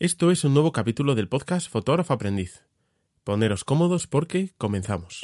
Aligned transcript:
Esto 0.00 0.30
es 0.30 0.44
un 0.44 0.54
nuevo 0.54 0.70
capítulo 0.70 1.16
del 1.16 1.28
podcast 1.28 1.68
Fotógrafo 1.68 2.14
Aprendiz. 2.14 2.62
Poneros 3.24 3.64
cómodos 3.64 4.06
porque 4.06 4.54
comenzamos. 4.56 5.22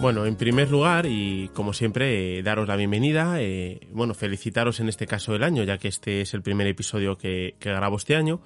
Bueno, 0.00 0.26
en 0.26 0.36
primer 0.36 0.70
lugar, 0.70 1.06
y 1.06 1.48
como 1.54 1.72
siempre, 1.72 2.38
eh, 2.38 2.42
daros 2.44 2.68
la 2.68 2.76
bienvenida. 2.76 3.42
eh, 3.42 3.80
bueno, 3.90 4.14
felicitaros 4.14 4.78
en 4.78 4.88
este 4.88 5.08
caso 5.08 5.34
el 5.34 5.42
año, 5.42 5.64
ya 5.64 5.78
que 5.78 5.88
este 5.88 6.20
es 6.20 6.34
el 6.34 6.42
primer 6.42 6.68
episodio 6.68 7.18
que, 7.18 7.56
grabo 7.60 7.96
este 7.96 8.14
año. 8.14 8.40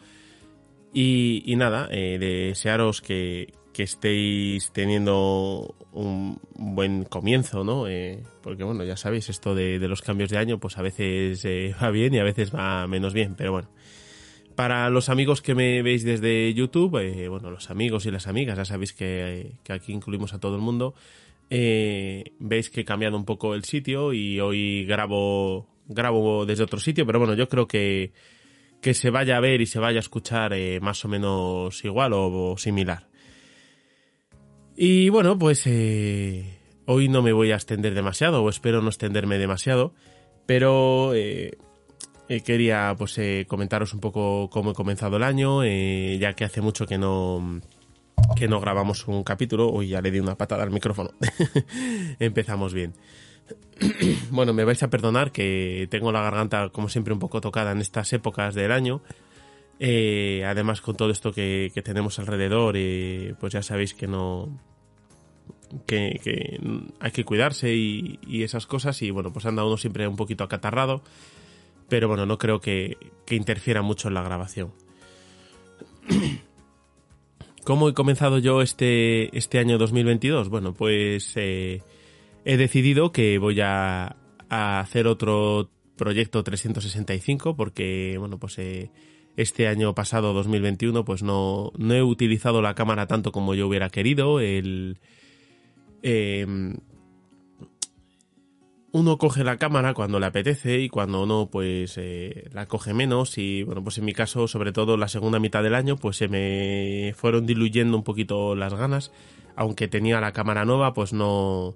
Y, 0.95 1.55
nada, 1.57 1.89
eh, 1.91 2.19
desearos 2.19 3.03
que, 3.03 3.53
estéis 3.77 4.71
teniendo 4.73 5.75
un 5.93 6.39
buen 6.55 7.05
comienzo, 7.05 7.65
¿no? 7.65 7.87
Eh, 7.87 8.23
porque 8.43 8.65
bueno, 8.65 8.85
ya 8.85 8.97
sabéis, 8.97 9.29
esto 9.29 9.55
de, 9.55 9.79
los 9.81 10.01
cambios 10.01 10.31
de 10.31 10.39
año, 10.39 10.59
pues 10.59 10.79
a 10.79 10.83
veces 10.83 11.45
eh, 11.45 11.75
va 11.83 11.91
bien 11.91 12.15
y 12.15 12.19
a 12.19 12.25
veces 12.25 12.55
va 12.55 12.87
menos 12.87 13.13
bien, 13.13 13.35
pero 13.37 13.53
bueno. 13.53 13.69
Para 14.55 14.91
los 14.91 15.09
amigos 15.09 15.41
que 15.41 15.55
me 15.55 15.83
veis 15.83 16.05
desde 16.05 16.53
YouTube, 16.53 16.91
bueno, 17.29 17.51
los 17.51 17.71
amigos 17.71 18.05
y 18.05 18.11
las 18.11 18.27
amigas, 18.27 18.57
ya 18.59 18.67
sabéis 18.67 18.93
que 18.93 19.53
aquí 19.69 19.93
incluimos 19.93 20.35
a 20.35 20.41
todo 20.41 20.57
el 20.57 20.63
mundo. 20.63 20.95
Eh, 21.55 22.33
veis 22.39 22.71
que 22.71 22.81
he 22.81 22.85
cambiado 22.87 23.15
un 23.15 23.27
poco 23.27 23.55
el 23.55 23.65
sitio 23.65 24.15
y 24.15 24.41
hoy 24.41 24.87
grabo 24.87 25.69
grabo 25.87 26.47
desde 26.47 26.65
otro 26.65 26.81
sitio, 26.81 27.05
pero 27.05 27.19
bueno, 27.19 27.35
yo 27.35 27.47
creo 27.51 27.69
que, 27.69 28.15
que 28.81 28.95
se 28.95 29.11
vaya 29.11 29.37
a 29.37 29.41
ver 29.41 29.61
y 29.61 29.67
se 29.67 29.79
vaya 29.79 29.99
a 29.99 30.01
escuchar 30.01 30.55
eh, 30.55 30.81
más 30.81 31.05
o 31.05 31.09
menos 31.09 31.85
igual 31.85 32.15
o, 32.15 32.57
similar. 32.57 33.07
Y 34.75 35.11
bueno, 35.11 35.39
pues 35.39 35.67
eh, 35.67 36.59
hoy 36.87 37.09
no 37.11 37.21
me 37.21 37.35
voy 37.35 37.53
a 37.53 37.57
extender 37.57 37.93
demasiado, 37.93 38.43
o 38.43 38.49
espero 38.49 38.81
no 38.81 38.89
extenderme 38.89 39.37
demasiado, 39.37 39.93
pero 40.47 41.13
quería 42.47 42.95
pues 42.97 43.21
comentaros 43.47 43.93
un 43.93 44.01
poco 44.01 44.49
cómo 44.49 44.71
he 44.71 44.75
comenzado 44.75 45.19
el 45.19 45.23
año, 45.23 45.67
ya 45.67 46.33
que 46.33 46.47
hace 46.47 46.63
mucho 46.63 46.87
que 46.87 46.97
no 46.97 47.61
que 48.37 48.49
no 48.49 48.61
grabamos 48.61 49.07
un 49.09 49.25
capítulo. 49.25 49.71
Uy, 49.71 49.89
ya 49.89 50.01
le 50.01 50.11
di 50.11 50.21
una 50.21 50.37
patada 50.37 50.63
al 50.63 50.71
micrófono. 50.71 51.11
Empezamos 52.19 52.75
bien. 52.75 52.95
bueno, 54.31 54.53
me 54.53 54.65
vais 54.65 54.83
a 54.83 54.91
perdonar 54.91 55.33
que 55.33 55.87
tengo 55.91 56.13
la 56.13 56.23
garganta, 56.23 56.69
como 56.71 56.89
siempre, 56.89 57.13
un 57.13 57.19
poco 57.19 57.41
tocada 57.41 57.73
en 57.73 57.81
estas 57.81 58.13
épocas 58.13 58.55
del 58.55 58.73
año. 58.73 59.03
Eh, 59.79 60.45
además, 60.47 60.81
con 60.81 60.97
todo 60.97 61.11
esto 61.11 61.33
que, 61.33 61.71
que 61.75 61.83
tenemos 61.83 62.19
alrededor, 62.19 62.77
eh, 62.77 63.35
pues 63.41 63.53
ya 63.53 63.63
sabéis 63.63 63.95
que 63.95 64.07
no. 64.07 64.49
Que, 65.87 66.61
hay 67.01 67.11
que 67.13 67.25
cuidarse 67.25 67.75
y, 67.75 68.19
y, 68.27 68.43
esas 68.43 68.67
cosas. 68.67 69.01
Y 69.03 69.11
bueno, 69.11 69.33
pues 69.33 69.47
anda 69.47 69.65
uno 69.65 69.77
siempre 69.77 70.07
un 70.07 70.17
poquito 70.17 70.45
acatarrado. 70.45 71.03
Pero 71.89 72.09
bueno, 72.09 72.27
no 72.27 72.39
creo 72.39 72.61
que, 72.61 72.97
que 73.27 73.35
interfiera 73.35 73.83
mucho 73.83 74.09
en 74.09 74.15
la 74.15 74.23
grabación. 74.23 74.73
¿Cómo 77.65 77.89
he 77.89 77.95
comenzado 77.95 78.39
yo 78.39 78.61
este, 78.61 79.37
este 79.37 79.61
año 79.61 79.79
2022? 79.79 80.49
Bueno, 80.49 80.75
pues 80.75 81.33
eh, 81.37 81.83
he 82.45 82.57
decidido 82.57 83.13
que 83.13 83.39
voy 83.39 83.61
a, 83.61 84.17
hacer 84.49 85.07
otro 85.07 85.71
proyecto 85.97 86.43
365 86.43 87.55
porque, 87.57 88.17
bueno, 88.19 88.39
pues 88.39 88.59
eh, 88.59 88.91
este 89.37 89.69
año 89.69 89.95
pasado, 89.95 90.33
2021, 90.33 91.05
pues 91.05 91.23
no, 91.23 91.71
no 91.79 91.95
he 91.95 92.03
utilizado 92.03 92.63
la 92.63 92.75
cámara 92.75 93.07
tanto 93.07 93.31
como 93.31 93.55
yo 93.55 93.69
hubiera 93.69 93.91
querido. 93.91 94.41
El, 94.41 94.99
eh, 96.03 96.45
uno 98.93 99.17
coge 99.17 99.43
la 99.43 99.57
cámara 99.57 99.95
cuando 99.95 100.21
le 100.21 100.27
apetece 100.27 100.81
y 100.81 100.91
cuando 100.91 101.25
no, 101.25 101.49
pues 101.51 101.95
eh, 101.97 102.51
la 102.53 102.67
coge 102.67 102.93
menos. 102.93 103.39
Y 103.39 103.63
bueno, 103.63 103.83
pues 103.83 103.97
en 103.99 104.05
mi 104.05 104.13
caso, 104.13 104.47
sobre 104.47 104.73
todo 104.73 104.99
la 104.99 105.09
segunda 105.09 105.39
mitad 105.39 105.63
del 105.63 105.75
año, 105.75 105.97
pues 105.97 106.19
se 106.19 106.29
me 106.29 107.15
fueron 107.17 107.47
diluyendo 107.47 107.97
un 107.97 108.05
poquito 108.05 108.55
las 108.55 108.75
ganas. 108.75 109.11
Aunque 109.57 109.89
tenía 109.89 110.21
la 110.21 110.33
cámara 110.33 110.65
nueva, 110.65 110.93
pues 110.93 111.13
no. 111.13 111.75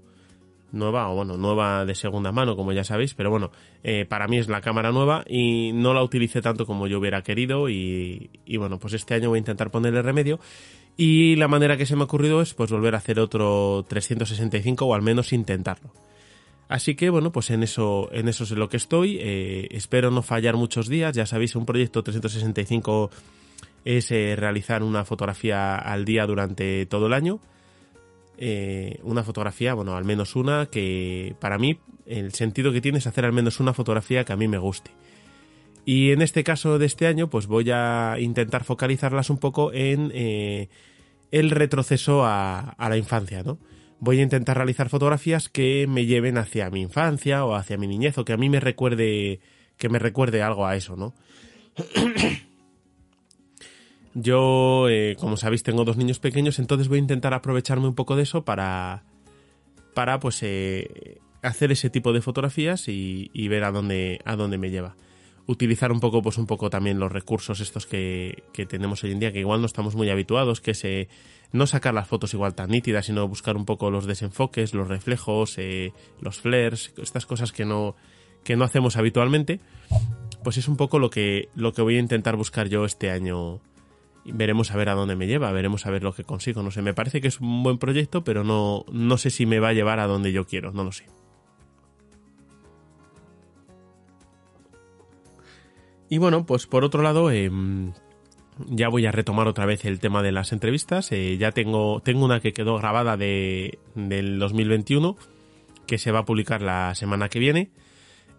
Nueva, 0.72 1.08
o 1.08 1.14
bueno, 1.14 1.38
nueva 1.38 1.86
de 1.86 1.94
segunda 1.94 2.32
mano, 2.32 2.56
como 2.56 2.72
ya 2.72 2.84
sabéis, 2.84 3.14
pero 3.14 3.30
bueno, 3.30 3.50
eh, 3.84 4.04
para 4.04 4.26
mí 4.26 4.36
es 4.36 4.48
la 4.48 4.60
cámara 4.60 4.90
nueva 4.90 5.24
y 5.26 5.70
no 5.72 5.94
la 5.94 6.02
utilicé 6.02 6.42
tanto 6.42 6.66
como 6.66 6.86
yo 6.86 6.98
hubiera 6.98 7.22
querido. 7.22 7.70
Y, 7.70 8.30
y 8.44 8.56
bueno, 8.58 8.78
pues 8.78 8.92
este 8.92 9.14
año 9.14 9.30
voy 9.30 9.38
a 9.38 9.40
intentar 9.40 9.70
ponerle 9.70 10.02
remedio. 10.02 10.38
Y 10.98 11.36
la 11.36 11.48
manera 11.48 11.78
que 11.78 11.86
se 11.86 11.96
me 11.96 12.02
ha 12.02 12.04
ocurrido 12.04 12.42
es 12.42 12.52
pues 12.52 12.70
volver 12.70 12.94
a 12.94 12.98
hacer 12.98 13.20
otro 13.20 13.86
365 13.88 14.84
o 14.84 14.94
al 14.94 15.02
menos 15.02 15.32
intentarlo. 15.32 15.92
Así 16.68 16.96
que 16.96 17.10
bueno, 17.10 17.30
pues 17.30 17.50
en 17.50 17.62
eso, 17.62 18.08
en 18.12 18.28
eso 18.28 18.44
es 18.44 18.50
lo 18.50 18.68
que 18.68 18.76
estoy. 18.76 19.18
Eh, 19.20 19.68
espero 19.70 20.10
no 20.10 20.22
fallar 20.22 20.56
muchos 20.56 20.88
días. 20.88 21.14
Ya 21.14 21.26
sabéis, 21.26 21.54
un 21.54 21.64
proyecto 21.64 22.02
365 22.02 23.10
es 23.84 24.10
eh, 24.10 24.34
realizar 24.36 24.82
una 24.82 25.04
fotografía 25.04 25.76
al 25.76 26.04
día 26.04 26.26
durante 26.26 26.86
todo 26.86 27.06
el 27.06 27.12
año. 27.12 27.38
Eh, 28.38 28.98
una 29.04 29.22
fotografía, 29.22 29.74
bueno, 29.74 29.96
al 29.96 30.04
menos 30.04 30.34
una 30.34 30.66
que 30.66 31.36
para 31.40 31.56
mí 31.56 31.78
el 32.04 32.32
sentido 32.34 32.72
que 32.72 32.80
tiene 32.80 32.98
es 32.98 33.06
hacer 33.06 33.24
al 33.24 33.32
menos 33.32 33.60
una 33.60 33.72
fotografía 33.72 34.24
que 34.24 34.32
a 34.32 34.36
mí 34.36 34.48
me 34.48 34.58
guste. 34.58 34.90
Y 35.84 36.10
en 36.10 36.20
este 36.20 36.42
caso 36.42 36.80
de 36.80 36.86
este 36.86 37.06
año, 37.06 37.30
pues 37.30 37.46
voy 37.46 37.70
a 37.70 38.16
intentar 38.18 38.64
focalizarlas 38.64 39.30
un 39.30 39.38
poco 39.38 39.72
en 39.72 40.10
el 41.30 41.50
retroceso 41.50 42.24
a, 42.24 42.58
a 42.58 42.88
la 42.88 42.96
infancia, 42.96 43.44
¿no? 43.44 43.56
Voy 44.00 44.20
a 44.20 44.22
intentar 44.22 44.56
realizar 44.56 44.88
fotografías 44.88 45.48
que 45.48 45.86
me 45.88 46.06
lleven 46.06 46.38
hacia 46.38 46.70
mi 46.70 46.82
infancia 46.82 47.44
o 47.44 47.54
hacia 47.54 47.78
mi 47.78 47.86
niñez 47.86 48.18
o 48.18 48.24
que 48.24 48.32
a 48.32 48.36
mí 48.36 48.48
me 48.48 48.60
recuerde 48.60 49.40
que 49.76 49.88
me 49.88 49.98
recuerde 49.98 50.42
algo 50.42 50.66
a 50.66 50.76
eso, 50.76 50.96
¿no? 50.96 51.14
Yo, 54.14 54.88
eh, 54.88 55.14
como 55.20 55.36
sabéis, 55.36 55.62
tengo 55.62 55.84
dos 55.84 55.98
niños 55.98 56.18
pequeños, 56.18 56.58
entonces 56.58 56.88
voy 56.88 56.96
a 56.96 57.02
intentar 57.02 57.34
aprovecharme 57.34 57.86
un 57.86 57.94
poco 57.94 58.16
de 58.16 58.22
eso 58.22 58.46
para, 58.46 59.04
para 59.92 60.18
pues, 60.20 60.42
eh, 60.42 61.18
hacer 61.42 61.70
ese 61.70 61.90
tipo 61.90 62.14
de 62.14 62.22
fotografías 62.22 62.88
y, 62.88 63.30
y, 63.34 63.48
ver 63.48 63.64
a 63.64 63.72
dónde, 63.72 64.20
a 64.24 64.34
dónde 64.36 64.56
me 64.56 64.70
lleva. 64.70 64.96
Utilizar 65.46 65.92
un 65.92 66.00
poco, 66.00 66.22
pues, 66.22 66.38
un 66.38 66.46
poco 66.46 66.70
también 66.70 66.98
los 66.98 67.12
recursos 67.12 67.60
estos 67.60 67.86
que, 67.86 68.44
que 68.52 68.66
tenemos 68.66 69.04
hoy 69.04 69.12
en 69.12 69.20
día, 69.20 69.32
que 69.32 69.40
igual 69.40 69.60
no 69.60 69.66
estamos 69.66 69.94
muy 69.94 70.10
habituados, 70.10 70.60
que 70.60 70.74
se 70.74 71.08
no 71.52 71.66
sacar 71.66 71.94
las 71.94 72.08
fotos 72.08 72.34
igual 72.34 72.54
tan 72.54 72.70
nítidas, 72.70 73.06
sino 73.06 73.26
buscar 73.28 73.56
un 73.56 73.64
poco 73.64 73.90
los 73.90 74.06
desenfoques, 74.06 74.74
los 74.74 74.88
reflejos, 74.88 75.58
eh, 75.58 75.92
los 76.20 76.38
flares, 76.38 76.92
estas 76.96 77.26
cosas 77.26 77.52
que 77.52 77.64
no, 77.64 77.96
que 78.44 78.56
no 78.56 78.64
hacemos 78.64 78.96
habitualmente, 78.96 79.60
pues 80.44 80.56
es 80.56 80.68
un 80.68 80.76
poco 80.76 80.98
lo 80.98 81.10
que, 81.10 81.48
lo 81.54 81.72
que 81.72 81.82
voy 81.82 81.96
a 81.96 82.00
intentar 82.00 82.36
buscar 82.36 82.68
yo 82.68 82.84
este 82.84 83.10
año. 83.10 83.60
Veremos 84.24 84.72
a 84.72 84.76
ver 84.76 84.88
a 84.88 84.94
dónde 84.94 85.14
me 85.14 85.26
lleva, 85.26 85.52
veremos 85.52 85.86
a 85.86 85.90
ver 85.90 86.02
lo 86.02 86.12
que 86.12 86.24
consigo. 86.24 86.62
No 86.62 86.72
sé, 86.72 86.82
me 86.82 86.94
parece 86.94 87.20
que 87.20 87.28
es 87.28 87.40
un 87.40 87.62
buen 87.62 87.78
proyecto, 87.78 88.24
pero 88.24 88.42
no, 88.42 88.84
no 88.90 89.18
sé 89.18 89.30
si 89.30 89.46
me 89.46 89.60
va 89.60 89.68
a 89.68 89.72
llevar 89.72 90.00
a 90.00 90.06
donde 90.06 90.32
yo 90.32 90.46
quiero, 90.46 90.72
no 90.72 90.82
lo 90.82 90.92
sé. 90.92 91.06
Y 96.08 96.18
bueno, 96.18 96.46
pues 96.46 96.66
por 96.66 96.84
otro 96.84 97.02
lado, 97.02 97.30
eh, 97.30 97.50
ya 98.68 98.88
voy 98.88 99.06
a 99.06 99.12
retomar 99.12 99.48
otra 99.48 99.66
vez 99.66 99.84
el 99.84 99.98
tema 99.98 100.22
de 100.22 100.32
las 100.32 100.52
entrevistas. 100.52 101.10
Eh, 101.12 101.36
ya 101.38 101.52
tengo, 101.52 102.00
tengo 102.00 102.24
una 102.24 102.40
que 102.40 102.52
quedó 102.52 102.78
grabada 102.78 103.16
de, 103.16 103.78
del 103.94 104.38
2021, 104.38 105.16
que 105.86 105.98
se 105.98 106.12
va 106.12 106.20
a 106.20 106.24
publicar 106.24 106.62
la 106.62 106.94
semana 106.94 107.28
que 107.28 107.38
viene. 107.38 107.70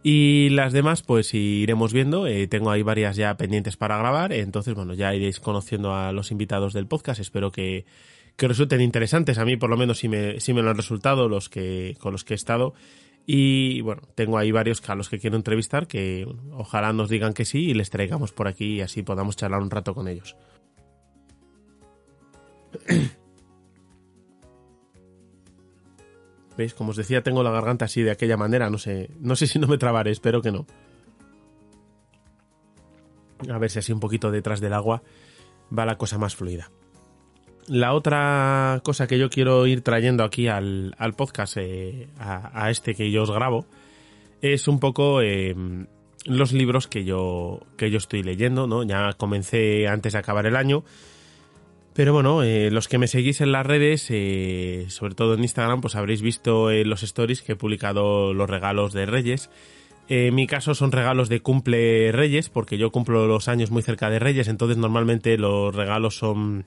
Y 0.03 0.49
las 0.49 0.73
demás, 0.73 1.01
pues 1.01 1.33
iremos 1.33 1.91
viendo. 1.91 2.27
Eh, 2.27 2.47
tengo 2.47 2.71
ahí 2.71 2.81
varias 2.81 3.15
ya 3.15 3.35
pendientes 3.35 3.77
para 3.77 3.97
grabar. 3.97 4.31
Entonces, 4.31 4.73
bueno, 4.73 4.93
ya 4.93 5.13
iréis 5.13 5.39
conociendo 5.39 5.93
a 5.93 6.11
los 6.11 6.31
invitados 6.31 6.73
del 6.73 6.87
podcast. 6.87 7.19
Espero 7.19 7.51
que, 7.51 7.85
que 8.37 8.47
resulten 8.47 8.81
interesantes. 8.81 9.37
A 9.37 9.45
mí, 9.45 9.57
por 9.57 9.69
lo 9.69 9.77
menos, 9.77 9.99
sí 9.99 10.07
me, 10.07 10.39
sí 10.39 10.53
me 10.53 10.61
lo 10.61 10.69
han 10.69 10.77
resultado 10.77 11.27
los 11.27 11.49
que, 11.49 11.97
con 11.99 12.13
los 12.13 12.23
que 12.23 12.33
he 12.33 12.35
estado. 12.35 12.73
Y 13.29 13.81
bueno, 13.81 14.03
tengo 14.15 14.37
ahí 14.37 14.53
varios 14.53 14.81
a 14.89 14.95
los 14.95 15.09
que 15.09 15.19
quiero 15.19 15.35
entrevistar 15.35 15.85
que 15.85 16.25
ojalá 16.53 16.93
nos 16.93 17.09
digan 17.09 17.33
que 17.33 17.43
sí 17.43 17.71
y 17.71 17.73
les 17.73 17.89
traigamos 17.89 18.31
por 18.31 18.47
aquí 18.47 18.75
y 18.75 18.81
así 18.81 19.03
podamos 19.03 19.35
charlar 19.35 19.61
un 19.61 19.69
rato 19.69 19.93
con 19.93 20.07
ellos. 20.07 20.37
¿Veis? 26.57 26.73
Como 26.73 26.91
os 26.91 26.95
decía, 26.95 27.21
tengo 27.21 27.43
la 27.43 27.51
garganta 27.51 27.83
así 27.83 28.01
de 28.01 28.11
aquella 28.11 28.37
manera, 28.37 28.69
no 28.69 28.77
sé, 28.77 29.09
no 29.19 29.35
sé 29.35 29.45
si 29.45 29.59
no 29.59 29.67
me 29.67 29.77
trabaré, 29.77 30.11
espero 30.11 30.41
que 30.41 30.53
no. 30.53 30.65
A 33.51 33.57
ver 33.57 33.69
si 33.69 33.79
así 33.79 33.91
un 33.91 33.99
poquito 33.99 34.31
detrás 34.31 34.61
del 34.61 34.71
agua 34.71 35.03
va 35.77 35.85
la 35.85 35.97
cosa 35.97 36.17
más 36.17 36.33
fluida. 36.33 36.71
La 37.67 37.93
otra 37.93 38.79
cosa 38.83 39.07
que 39.07 39.19
yo 39.19 39.29
quiero 39.29 39.67
ir 39.67 39.81
trayendo 39.81 40.23
aquí 40.23 40.47
al, 40.47 40.95
podcast, 41.17 41.57
eh, 41.57 42.07
a, 42.17 42.69
este 42.71 42.95
que 42.95 43.11
yo 43.11 43.23
os 43.23 43.31
grabo, 43.31 43.65
es 44.41 44.69
un 44.69 44.79
poco 44.79 45.21
em, 45.21 45.85
los 46.25 46.53
libros 46.53 46.87
que 46.87 47.03
yo, 47.03 47.59
que 47.75 47.91
yo 47.91 47.97
estoy 47.97 48.23
leyendo, 48.23 48.67
¿no? 48.67 48.83
Ya 48.83 49.11
comencé 49.17 49.87
antes 49.89 50.13
de 50.13 50.19
acabar 50.19 50.45
el 50.45 50.55
año. 50.55 50.85
Pero 51.93 52.13
bueno, 52.13 52.41
eh, 52.41 52.71
los 52.71 52.87
que 52.87 52.99
me 52.99 53.07
seguís 53.07 53.41
en 53.41 53.51
las 53.51 53.65
redes, 53.65 54.07
eh, 54.11 54.85
sobre 54.87 55.15
todo 55.15 55.33
en 55.33 55.41
Instagram, 55.41 55.81
pues 55.81 55.95
habréis 55.95 56.21
visto 56.21 56.71
en 56.71 56.89
los 56.89 57.03
stories 57.03 57.41
que 57.41 57.53
he 57.53 57.55
publicado 57.57 58.33
los 58.33 58.49
regalos 58.49 58.93
de 58.93 59.05
Reyes. 59.07 59.49
en 60.07 60.33
mi 60.35 60.47
caso 60.47 60.73
son 60.73 60.93
regalos 60.93 61.27
de 61.27 61.41
cumple 61.41 62.13
Reyes, 62.13 62.49
porque 62.49 62.77
yo 62.77 62.91
cumplo 62.91 63.27
los 63.27 63.49
años 63.49 63.71
muy 63.71 63.81
cerca 63.81 64.09
de 64.09 64.19
Reyes, 64.19 64.47
entonces 64.47 64.77
normalmente 64.77 65.37
los 65.37 65.75
regalos 65.75 66.15
son 66.15 66.65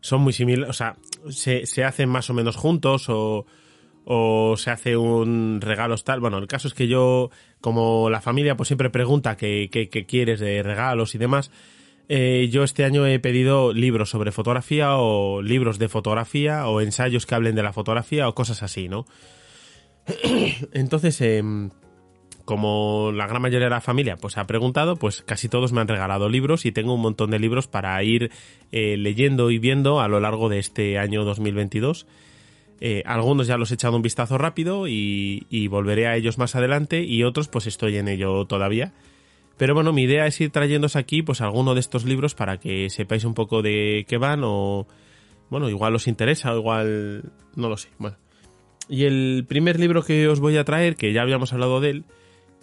son 0.00 0.22
muy 0.22 0.32
similares, 0.32 0.70
o 0.70 0.72
sea, 0.72 0.96
se, 1.30 1.66
se, 1.66 1.84
hacen 1.84 2.08
más 2.08 2.30
o 2.30 2.34
menos 2.34 2.56
juntos 2.56 3.08
o, 3.08 3.46
o 4.04 4.56
se 4.56 4.70
hace 4.70 4.96
un 4.96 5.60
regalo 5.60 5.96
tal. 5.98 6.20
Bueno, 6.20 6.38
el 6.38 6.46
caso 6.46 6.68
es 6.68 6.74
que 6.74 6.86
yo, 6.86 7.30
como 7.60 8.08
la 8.08 8.20
familia 8.20 8.56
pues 8.56 8.68
siempre 8.68 8.88
pregunta 8.88 9.36
qué, 9.36 9.68
qué, 9.70 10.06
quieres 10.06 10.38
de 10.38 10.62
regalos 10.62 11.14
y 11.14 11.18
demás, 11.18 11.50
eh, 12.08 12.48
yo 12.50 12.62
este 12.62 12.84
año 12.84 13.04
he 13.04 13.18
pedido 13.18 13.72
libros 13.72 14.10
sobre 14.10 14.30
fotografía 14.30 14.96
o 14.96 15.42
libros 15.42 15.80
de 15.80 15.88
fotografía 15.88 16.68
o 16.68 16.80
ensayos 16.80 17.26
que 17.26 17.34
hablen 17.34 17.56
de 17.56 17.64
la 17.64 17.72
fotografía 17.72 18.28
o 18.28 18.34
cosas 18.34 18.62
así, 18.62 18.88
¿no? 18.88 19.06
Entonces, 20.72 21.20
eh, 21.20 21.42
como 22.46 23.10
la 23.12 23.26
gran 23.26 23.42
mayoría 23.42 23.66
de 23.66 23.70
la 23.70 23.82
familia 23.82 24.16
pues 24.16 24.38
ha 24.38 24.46
preguntado, 24.46 24.96
pues 24.96 25.20
casi 25.22 25.50
todos 25.50 25.72
me 25.72 25.82
han 25.82 25.88
regalado 25.88 26.30
libros 26.30 26.64
y 26.64 26.72
tengo 26.72 26.94
un 26.94 27.02
montón 27.02 27.30
de 27.30 27.38
libros 27.38 27.66
para 27.66 28.02
ir 28.02 28.30
eh, 28.72 28.96
leyendo 28.96 29.50
y 29.50 29.58
viendo 29.58 30.00
a 30.00 30.08
lo 30.08 30.20
largo 30.20 30.48
de 30.48 30.60
este 30.60 30.98
año 30.98 31.24
2022. 31.24 32.06
Eh, 32.80 33.02
algunos 33.04 33.46
ya 33.46 33.56
los 33.56 33.70
he 33.70 33.74
echado 33.74 33.96
un 33.96 34.02
vistazo 34.02 34.38
rápido 34.38 34.86
y, 34.86 35.66
volveré 35.68 36.06
a 36.06 36.16
ellos 36.16 36.38
más 36.38 36.54
adelante 36.54 37.02
y 37.02 37.24
otros 37.24 37.48
pues 37.48 37.66
estoy 37.66 37.96
en 37.96 38.08
ello 38.08 38.46
todavía. 38.46 38.92
Pero 39.58 39.74
bueno, 39.74 39.92
mi 39.92 40.02
idea 40.02 40.26
es 40.26 40.40
ir 40.40 40.50
trayéndos 40.50 40.94
aquí 40.94 41.22
pues 41.22 41.40
alguno 41.40 41.74
de 41.74 41.80
estos 41.80 42.04
libros 42.04 42.34
para 42.34 42.58
que 42.58 42.88
sepáis 42.90 43.24
un 43.24 43.34
poco 43.34 43.60
de 43.60 44.06
qué 44.08 44.18
van 44.18 44.42
o 44.44 44.86
bueno, 45.50 45.68
igual 45.68 45.94
os 45.94 46.06
interesa 46.06 46.54
o 46.54 46.58
igual 46.58 47.24
no 47.56 47.68
lo 47.68 47.76
sé. 47.76 47.88
Bueno. 47.98 48.16
Y 48.88 49.04
el 49.04 49.44
primer 49.48 49.80
libro 49.80 50.04
que 50.04 50.28
os 50.28 50.38
voy 50.38 50.56
a 50.58 50.64
traer, 50.64 50.94
que 50.94 51.12
ya 51.12 51.22
habíamos 51.22 51.52
hablado 51.52 51.80
de 51.80 51.90
él, 51.90 52.04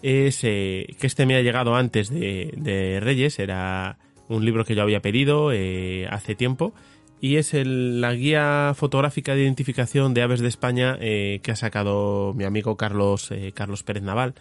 es 0.04 0.44
eh, 0.44 0.94
que 1.00 1.06
este 1.06 1.24
me 1.24 1.34
ha 1.34 1.40
llegado 1.40 1.76
antes 1.76 2.10
de, 2.10 2.98
Reyes, 3.02 3.38
era 3.38 3.96
un 4.28 4.44
libro 4.44 4.66
que 4.66 4.74
yo 4.74 4.82
había 4.82 5.00
pedido 5.00 5.50
eh, 5.50 6.06
hace 6.10 6.34
tiempo 6.34 6.74
y 7.22 7.36
es 7.36 7.54
la 7.54 8.12
guía 8.12 8.74
fotográfica 8.76 9.34
de 9.34 9.44
identificación 9.44 10.12
de 10.12 10.20
aves 10.20 10.40
de 10.40 10.48
España 10.48 10.98
eh, 11.00 11.40
que 11.42 11.52
ha 11.52 11.56
sacado 11.56 12.34
mi 12.34 12.44
amigo 12.44 12.76
Carlos, 12.76 13.30
Carlos 13.54 13.82
Pérez 13.82 14.02
Naval, 14.02 14.34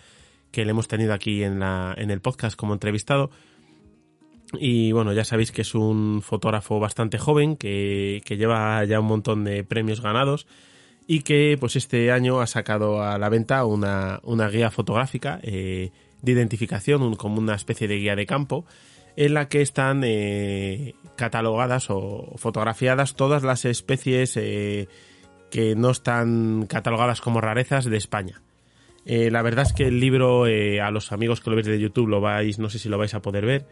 que 0.51 0.65
le 0.65 0.71
hemos 0.71 0.89
tenido 0.89 1.13
aquí 1.13 1.43
en, 1.43 1.61
la, 1.61 1.95
en 1.97 2.11
el 2.11 2.19
podcast 2.19 2.57
como 2.57 2.73
entrevistado. 2.73 3.31
Y 4.59 4.91
bueno, 4.91 5.13
ya 5.13 5.23
sabéis 5.23 5.53
que 5.53 5.61
es 5.61 5.75
un 5.75 6.21
fotógrafo 6.21 6.81
bastante 6.81 7.17
joven, 7.17 7.55
que, 7.55 8.21
que 8.25 8.35
lleva 8.35 8.83
ya 8.83 8.99
un 8.99 9.07
montón 9.07 9.45
de 9.45 9.63
premios 9.63 10.01
ganados 10.01 10.45
y 11.07 11.21
que 11.21 11.57
pues 11.59 11.75
este 11.75 12.11
año 12.11 12.41
ha 12.41 12.47
sacado 12.47 13.03
a 13.03 13.17
la 13.17 13.29
venta 13.29 13.65
una, 13.65 14.19
guía 14.49 14.71
fotográfica 14.71 15.39
eh, 15.43 15.91
de 16.21 16.31
identificación, 16.31 17.15
como 17.15 17.39
una 17.39 17.55
especie 17.55 17.87
de 17.87 17.97
guía 17.97 18.15
de 18.15 18.25
campo, 18.25 18.65
en 19.15 19.33
la 19.33 19.47
que 19.47 19.61
están 19.61 20.01
eh, 20.05 20.95
catalogadas 21.15 21.87
o 21.89 22.33
fotografiadas 22.37 23.15
todas 23.15 23.43
las 23.43 23.65
especies 23.65 24.37
eh, 24.37 24.87
que 25.51 25.75
no 25.75 25.91
están 25.91 26.65
catalogadas 26.67 27.21
como 27.21 27.41
rarezas 27.41 27.85
de 27.85 27.97
España. 27.97 28.41
la 29.05 29.41
verdad 29.41 29.65
es 29.67 29.73
que 29.73 29.87
el 29.87 29.99
libro, 29.99 30.45
a 30.45 30.91
los 30.91 31.11
amigos 31.11 31.41
que 31.41 31.49
lo 31.49 31.57
veis 31.57 31.67
de 31.67 31.79
YouTube, 31.79 32.07
lo 32.07 32.21
vais, 32.21 32.57
no 32.57 32.69
sé 32.69 32.79
si 32.79 32.89
lo 32.89 32.97
vais 32.97 33.13
a 33.13 33.21
poder 33.21 33.45
ver, 33.45 33.67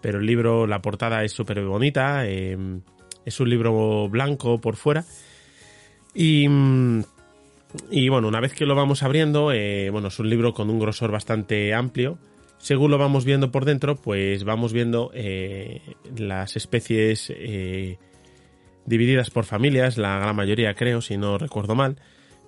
pero 0.00 0.18
el 0.18 0.26
libro, 0.26 0.66
la 0.66 0.80
portada 0.80 1.22
es 1.22 1.32
súper 1.32 1.62
bonita, 1.64 2.26
es 2.26 3.40
un 3.40 3.50
libro 3.50 4.08
blanco 4.08 4.60
por 4.60 4.74
fuera 4.76 5.04
y, 6.14 6.46
y 7.90 8.08
bueno, 8.08 8.28
una 8.28 8.40
vez 8.40 8.52
que 8.52 8.66
lo 8.66 8.74
vamos 8.74 9.02
abriendo, 9.02 9.52
eh, 9.52 9.90
bueno, 9.90 10.08
es 10.08 10.18
un 10.18 10.28
libro 10.28 10.54
con 10.54 10.70
un 10.70 10.78
grosor 10.78 11.10
bastante 11.10 11.74
amplio. 11.74 12.18
Según 12.58 12.90
lo 12.90 12.98
vamos 12.98 13.24
viendo 13.24 13.50
por 13.50 13.64
dentro, 13.64 13.96
pues 13.96 14.44
vamos 14.44 14.72
viendo 14.72 15.10
eh, 15.14 15.80
las 16.16 16.56
especies 16.56 17.32
eh, 17.34 17.98
divididas 18.84 19.30
por 19.30 19.44
familias, 19.44 19.96
la 19.96 20.18
gran 20.18 20.36
mayoría 20.36 20.74
creo, 20.74 21.00
si 21.00 21.16
no 21.16 21.38
recuerdo 21.38 21.74
mal. 21.74 21.96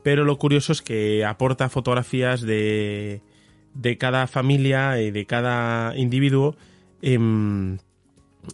Pero 0.03 0.25
lo 0.25 0.37
curioso 0.37 0.73
es 0.73 0.83
que 0.83 1.25
aporta 1.25 1.71
fotografías 1.71 2.43
de, 2.43 3.23
de 3.75 3.97
cada 3.97 4.27
familia 4.27 5.01
y 5.01 5.11
de 5.13 5.25
cada 5.25 5.97
individuo 5.97 6.57
en, 7.01 7.81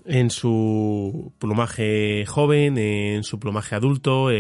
en 0.05 0.31
su 0.31 1.33
plumaje 1.39 2.25
joven, 2.27 2.79
en 2.79 3.25
su 3.25 3.41
plumaje 3.41 3.75
adulto, 3.75 4.31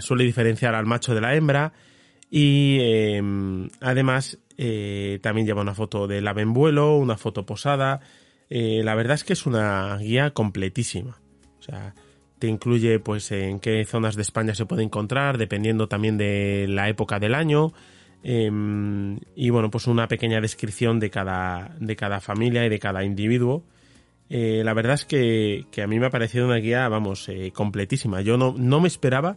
suele 0.00 0.24
diferenciar 0.24 0.74
al 0.74 0.86
macho 0.86 1.14
de 1.14 1.20
la 1.20 1.34
hembra 1.34 1.72
y 2.30 2.78
em, 2.80 3.68
además 3.80 4.38
eh, 4.56 5.18
también 5.22 5.46
lleva 5.46 5.62
una 5.62 5.74
foto 5.74 6.06
del 6.06 6.26
ave 6.26 6.42
en 6.42 6.52
vuelo, 6.52 6.96
una 6.96 7.16
foto 7.16 7.46
posada. 7.46 8.00
Eh, 8.50 8.82
la 8.84 8.94
verdad 8.94 9.14
es 9.14 9.24
que 9.24 9.32
es 9.32 9.46
una 9.46 9.96
guía 9.98 10.32
completísima. 10.32 11.20
O 11.58 11.62
sea, 11.62 11.94
te 12.38 12.46
incluye 12.46 12.98
pues 12.98 13.30
en 13.32 13.60
qué 13.60 13.84
zonas 13.84 14.16
de 14.16 14.22
España 14.22 14.54
se 14.54 14.66
puede 14.66 14.82
encontrar, 14.82 15.38
dependiendo 15.38 15.88
también 15.88 16.18
de 16.18 16.66
la 16.68 16.88
época 16.88 17.18
del 17.18 17.34
año. 17.34 17.72
Em, 18.22 19.18
y 19.36 19.50
bueno, 19.50 19.70
pues 19.70 19.86
una 19.86 20.08
pequeña 20.08 20.40
descripción 20.40 20.98
de 20.98 21.10
cada, 21.10 21.76
de 21.78 21.94
cada 21.94 22.20
familia 22.20 22.64
y 22.64 22.68
de 22.68 22.78
cada 22.78 23.04
individuo. 23.04 23.64
Eh, 24.30 24.62
la 24.64 24.74
verdad 24.74 24.94
es 24.94 25.04
que, 25.04 25.66
a 25.82 25.86
mí 25.86 25.98
me 25.98 26.06
ha 26.06 26.10
parecido 26.10 26.46
una 26.46 26.56
guía, 26.56 26.88
vamos, 26.88 27.28
eh, 27.28 27.52
completísima. 27.54 28.20
Yo 28.20 28.36
no, 28.36 28.54
no 28.56 28.80
me 28.80 28.88
esperaba 28.88 29.36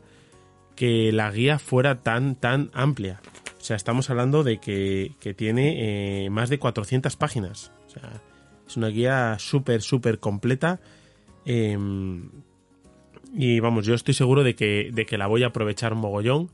que 0.76 1.12
la 1.12 1.32
guía 1.32 1.60
fuera 1.60 2.02
tan, 2.04 2.36
tan 2.36 2.70
amplia. 2.74 3.20
O 3.60 3.64
sea, 3.64 3.76
estamos 3.76 4.10
hablando 4.10 4.44
de 4.44 4.60
que, 4.60 5.12
tiene 5.36 6.26
eh, 6.26 6.30
más 6.30 6.50
de 6.50 6.60
400 6.60 7.16
páginas. 7.18 7.72
O 7.88 7.90
sea, 7.90 8.22
es 8.66 8.78
una 8.78 8.88
guía 8.88 9.36
súper, 9.40 9.82
súper 9.82 10.20
completa. 10.20 10.80
Em, 11.46 12.30
y 13.34 13.60
vamos, 13.60 13.86
yo 13.86 13.94
estoy 13.94 14.14
seguro 14.14 14.44
de 14.44 14.56
que, 14.56 14.90
de 14.94 15.06
que 15.06 15.18
la 15.18 15.28
voy 15.28 15.44
a 15.44 15.48
aprovechar 15.48 15.94
un 15.94 16.00
mogollón. 16.00 16.50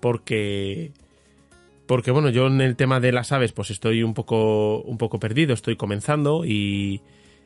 Porque. 0.00 0.92
Porque 1.86 2.10
bueno, 2.10 2.30
yo 2.30 2.46
en 2.46 2.60
el 2.60 2.76
tema 2.76 3.00
de 3.00 3.10
las 3.10 3.32
aves, 3.32 3.52
pues 3.52 3.70
estoy 3.70 4.02
un 4.02 4.14
poco, 4.14 4.80
un 4.82 4.96
poco 4.96 5.18
perdido, 5.18 5.54
estoy 5.54 5.74
comenzando 5.76 6.44
y 6.44 7.00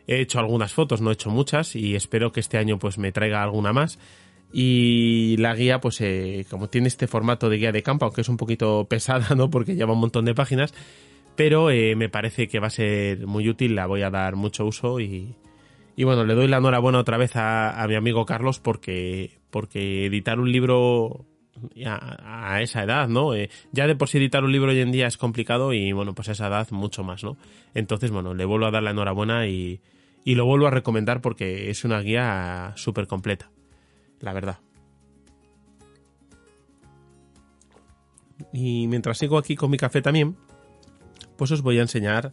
He 0.06 0.20
hecho 0.20 0.38
algunas 0.38 0.72
fotos, 0.72 1.00
no 1.00 1.10
he 1.10 1.14
hecho 1.14 1.30
muchas 1.30 1.76
y 1.76 1.94
espero 1.94 2.32
que 2.32 2.40
este 2.40 2.58
año 2.58 2.78
pues 2.78 2.98
me 2.98 3.12
traiga 3.12 3.42
alguna 3.42 3.72
más. 3.72 3.98
Y 4.52 5.36
la 5.38 5.54
guía, 5.54 5.80
pues 5.80 6.00
eh, 6.00 6.46
como 6.48 6.68
tiene 6.68 6.86
este 6.86 7.08
formato 7.08 7.48
de 7.48 7.56
guía 7.56 7.72
de 7.72 7.82
campo, 7.82 8.04
aunque 8.04 8.20
es 8.20 8.28
un 8.28 8.36
poquito 8.36 8.84
pesada, 8.88 9.34
¿no? 9.34 9.50
Porque 9.50 9.74
lleva 9.74 9.94
un 9.94 10.00
montón 10.00 10.24
de 10.24 10.34
páginas, 10.34 10.72
pero 11.36 11.70
eh, 11.70 11.96
me 11.96 12.08
parece 12.08 12.46
que 12.46 12.60
va 12.60 12.68
a 12.68 12.70
ser 12.70 13.26
muy 13.26 13.48
útil, 13.48 13.74
la 13.74 13.86
voy 13.86 14.02
a 14.02 14.10
dar 14.10 14.36
mucho 14.36 14.64
uso 14.64 15.00
y, 15.00 15.34
bueno, 15.98 16.24
le 16.24 16.34
doy 16.34 16.46
la 16.46 16.58
enhorabuena 16.58 17.00
otra 17.00 17.16
vez 17.16 17.32
a, 17.34 17.84
mi 17.88 17.96
amigo 17.96 18.26
Carlos 18.26 18.60
porque, 18.60 19.38
porque 19.50 20.06
editar 20.06 20.38
un 20.38 20.52
libro 20.52 21.26
a, 21.84 22.54
a 22.54 22.62
esa 22.62 22.82
edad, 22.82 23.08
¿no? 23.08 23.34
Eh, 23.34 23.50
ya 23.72 23.86
de 23.86 23.96
por 23.96 24.08
sí 24.08 24.18
editar 24.18 24.44
un 24.44 24.52
libro 24.52 24.70
hoy 24.70 24.80
en 24.80 24.92
día 24.92 25.06
es 25.06 25.16
complicado 25.16 25.72
y 25.72 25.92
bueno, 25.92 26.14
pues 26.14 26.28
a 26.28 26.32
esa 26.32 26.48
edad 26.48 26.68
mucho 26.70 27.04
más, 27.04 27.24
¿no? 27.24 27.36
Entonces, 27.74 28.10
bueno, 28.10 28.34
le 28.34 28.44
vuelvo 28.44 28.66
a 28.66 28.70
dar 28.70 28.82
la 28.82 28.90
enhorabuena 28.90 29.46
y, 29.46 29.80
y 30.24 30.34
lo 30.34 30.46
vuelvo 30.46 30.66
a 30.66 30.70
recomendar 30.70 31.20
porque 31.20 31.70
es 31.70 31.84
una 31.84 32.00
guía 32.00 32.72
súper 32.76 33.06
completa, 33.06 33.50
la 34.20 34.32
verdad. 34.32 34.58
Y 38.52 38.86
mientras 38.88 39.18
sigo 39.18 39.38
aquí 39.38 39.56
con 39.56 39.70
mi 39.70 39.76
café 39.76 40.02
también, 40.02 40.36
pues 41.36 41.50
os 41.50 41.62
voy 41.62 41.78
a 41.78 41.82
enseñar 41.82 42.32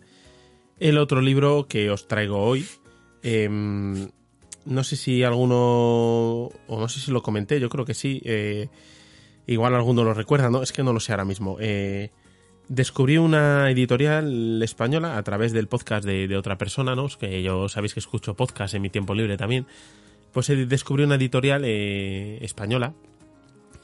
el 0.79 0.97
otro 0.97 1.21
libro 1.21 1.67
que 1.67 1.89
os 1.89 2.07
traigo 2.07 2.37
hoy. 2.37 2.65
Em, 3.23 4.09
no 4.65 4.83
sé 4.83 4.95
si 4.95 5.23
alguno, 5.23 6.49
o 6.67 6.79
no 6.79 6.87
sé 6.87 6.99
si 6.99 7.11
lo 7.11 7.21
comenté, 7.21 7.59
yo 7.59 7.69
creo 7.69 7.85
que 7.85 7.93
sí. 7.93 8.21
Eh, 8.25 8.69
igual 9.51 9.75
alguno 9.75 10.03
lo 10.03 10.13
recuerda, 10.13 10.49
¿no? 10.49 10.61
Es 10.61 10.71
que 10.71 10.83
no 10.83 10.93
lo 10.93 10.99
sé 10.99 11.11
ahora 11.11 11.25
mismo. 11.25 11.57
Eh, 11.59 12.11
descubrí 12.67 13.17
una 13.17 13.69
editorial 13.69 14.61
española 14.63 15.17
a 15.17 15.23
través 15.23 15.51
del 15.51 15.67
podcast 15.67 16.05
de, 16.05 16.35
otra 16.37 16.57
persona, 16.57 16.95
¿no? 16.95 17.07
Que 17.07 17.43
yo 17.43 17.69
sabéis 17.69 17.93
que 17.93 17.99
escucho 17.99 18.35
podcast 18.35 18.73
en 18.73 18.81
mi 18.81 18.89
tiempo 18.89 19.13
libre 19.13 19.37
también. 19.37 19.65
pues 20.31 20.47
descubrí 20.47 21.03
una 21.03 21.15
editorial 21.15 21.65
española 21.65 22.93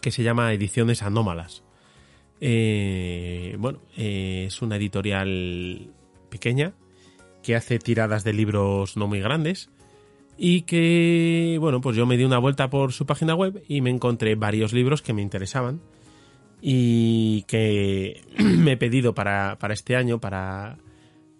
que 0.02 0.12
se 0.12 0.24
llama 0.24 0.54
Ediciones 0.54 1.04
Anómalas. 1.04 1.64
bueno, 2.40 3.80
es 3.98 4.62
una 4.62 4.78
editorial 4.78 5.90
pequeña 6.30 6.74
que 7.44 7.56
hace 7.56 7.80
tiradas 7.80 8.24
de 8.24 8.34
libros 8.34 8.96
no 8.98 9.08
muy 9.08 9.20
grandes 9.20 9.70
y 10.38 10.62
que, 10.62 11.58
bueno, 11.60 11.82
pues 11.82 11.96
yo 11.98 12.06
me 12.06 12.18
di 12.18 12.24
una 12.24 12.38
vuelta 12.38 12.70
por 12.70 12.94
su 12.94 13.06
página 13.06 13.36
web 13.36 13.64
y 13.68 13.82
me 13.82 13.90
encontré 13.90 14.36
varios 14.36 14.72
libros 14.72 15.02
que 15.02 15.14
me 15.14 15.22
interesaban 15.22 15.82
y 16.62 17.44
que 17.44 18.22
me 18.40 18.74
he 18.74 18.78
pedido 18.78 19.14
para, 19.14 19.58
para 19.58 19.74
este 19.74 19.96
año, 19.96 20.20
para, 20.20 20.78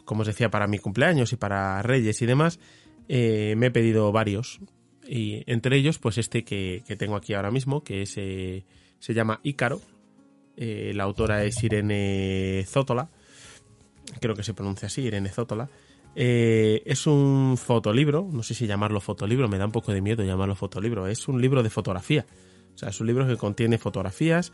como 0.06 0.22
os 0.22 0.28
decía, 0.28 0.50
para 0.50 0.68
mi 0.68 0.80
cumpleaños 0.80 1.34
y 1.34 1.36
para 1.36 1.82
Reyes 1.82 2.22
y 2.22 2.26
demás, 2.26 2.60
eh, 3.08 3.56
me 3.58 3.68
he 3.68 3.72
pedido 3.72 4.12
varios. 4.12 4.60
Y 5.08 5.44
entre 5.52 5.78
ellos, 5.78 6.00
pues 6.00 6.18
este 6.18 6.44
que, 6.44 6.84
tengo 6.98 7.16
aquí 7.16 7.34
ahora 7.34 7.52
mismo, 7.52 7.84
que 7.84 8.02
es, 8.02 8.16
eh, 8.18 8.66
se 9.00 9.14
llama 9.14 9.40
Ícaro. 9.44 9.82
Eh, 10.58 10.92
la 10.96 11.04
autora 11.04 11.44
es 11.44 11.64
Irene 11.64 12.66
Zótola. 12.68 13.10
Creo 14.20 14.36
que 14.36 14.44
se 14.44 14.54
pronuncia 14.54 14.88
así, 14.88 15.02
Irene 15.04 15.30
Zótola. 15.30 15.70
Es 16.20 17.06
un 17.06 17.58
fotolibro, 17.58 18.28
no 18.32 18.42
sé 18.42 18.56
si 18.56 18.66
llamarlo 18.66 19.00
fotolibro, 19.00 19.48
me 19.48 19.60
da 19.60 19.66
un 19.66 19.72
poco 19.72 19.94
de 19.94 20.02
miedo 20.02 20.24
llamarlo 20.24 20.56
fotolibro. 20.56 21.08
Es 21.08 21.28
un 21.28 21.40
libro 21.42 21.62
de 21.62 21.70
fotografía. 21.70 22.26
O 22.74 22.78
sea, 22.78 22.90
es 22.90 23.00
un 23.00 23.08
libro 23.08 23.28
que 23.28 23.38
contiene 23.38 23.78
fotografías, 23.78 24.52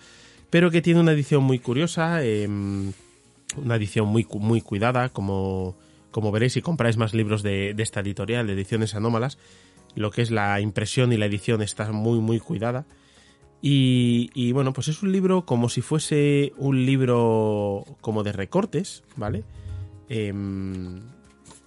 pero 0.49 0.71
que 0.71 0.81
tiene 0.81 0.99
una 0.99 1.13
edición 1.13 1.43
muy 1.43 1.59
curiosa, 1.59 2.23
em, 2.23 2.91
una 3.55 3.75
edición 3.75 4.07
muy, 4.07 4.27
muy 4.39 4.61
cuidada, 4.61 5.09
como, 5.09 5.75
como 6.11 6.31
veréis 6.31 6.53
si 6.53 6.61
compráis 6.61 6.97
más 6.97 7.13
libros 7.13 7.43
de, 7.43 7.73
esta 7.77 8.01
editorial, 8.01 8.47
de 8.47 8.53
ediciones 8.53 8.93
anómalas, 8.95 9.37
lo 9.95 10.11
que 10.11 10.21
es 10.21 10.31
la 10.31 10.59
impresión 10.59 11.13
y 11.13 11.17
la 11.17 11.27
edición 11.27 11.61
está 11.61 11.91
muy, 11.91 12.19
muy 12.19 12.39
cuidada. 12.39 12.85
Y, 13.61 14.51
bueno, 14.51 14.73
pues 14.73 14.89
es 14.89 15.01
un 15.01 15.13
libro 15.13 15.45
como 15.45 15.69
si 15.69 15.81
fuese 15.81 16.51
un 16.57 16.85
libro 16.85 17.85
como 18.01 18.23
de 18.23 18.33
recortes, 18.33 19.03
¿vale? 19.15 19.45
Em, 20.09 20.99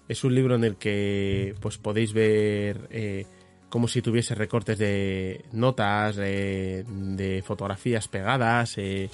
es 0.09 0.25
un 0.25 0.35
libro 0.35 0.55
en 0.55 0.65
el 0.65 0.77
que 0.77 1.55
pues 1.61 1.79
podéis 1.79 2.13
ver 2.13 2.89
eh, 2.91 3.27
como 3.69 3.89
si 3.89 4.03
tuviese 4.03 4.35
recortes 4.35 4.79
de 4.79 5.45
notas, 5.53 6.17
de, 6.17 7.43
fotografías 7.45 8.09
pegadas. 8.09 8.79
Eh, 8.79 9.11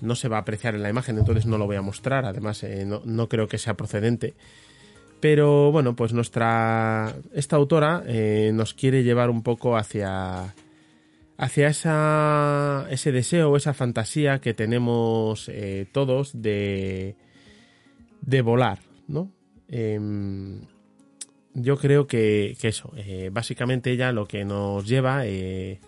no 0.00 0.14
se 0.14 0.28
va 0.28 0.38
a 0.38 0.40
apreciar 0.40 0.74
en 0.74 0.82
la 0.82 0.88
imagen, 0.88 1.18
entonces 1.18 1.46
no 1.46 1.58
lo 1.58 1.66
voy 1.66 1.76
a 1.76 1.82
mostrar. 1.82 2.24
Además, 2.24 2.62
eh, 2.62 2.86
no, 2.86 3.28
creo 3.28 3.48
que 3.48 3.58
sea 3.58 3.74
procedente. 3.74 4.34
Pero 5.20 5.70
bueno, 5.70 5.94
pues 5.94 6.12
nuestra. 6.14 7.14
Esta 7.34 7.56
autora 7.56 8.02
eh, 8.06 8.52
nos 8.54 8.72
quiere 8.72 9.02
llevar 9.02 9.28
un 9.28 9.42
poco 9.42 9.76
hacia. 9.76 10.54
hacia 11.36 11.68
esa, 11.68 12.86
ese 12.90 13.12
deseo, 13.12 13.56
esa 13.56 13.74
fantasía 13.74 14.40
que 14.40 14.54
tenemos 14.54 15.50
todos 15.92 16.40
de. 16.40 17.16
de 18.22 18.40
volar, 18.40 18.78
¿no? 19.08 19.30
Em, 19.70 20.62
yo 21.54 21.76
creo 21.76 22.06
que, 22.06 22.56
eso, 22.60 22.92
eh, 22.96 23.30
básicamente 23.32 23.92
ella 23.92 24.12
lo 24.12 24.26
que 24.26 24.44
nos 24.44 24.86
lleva 24.86 25.26
eh, 25.26 25.80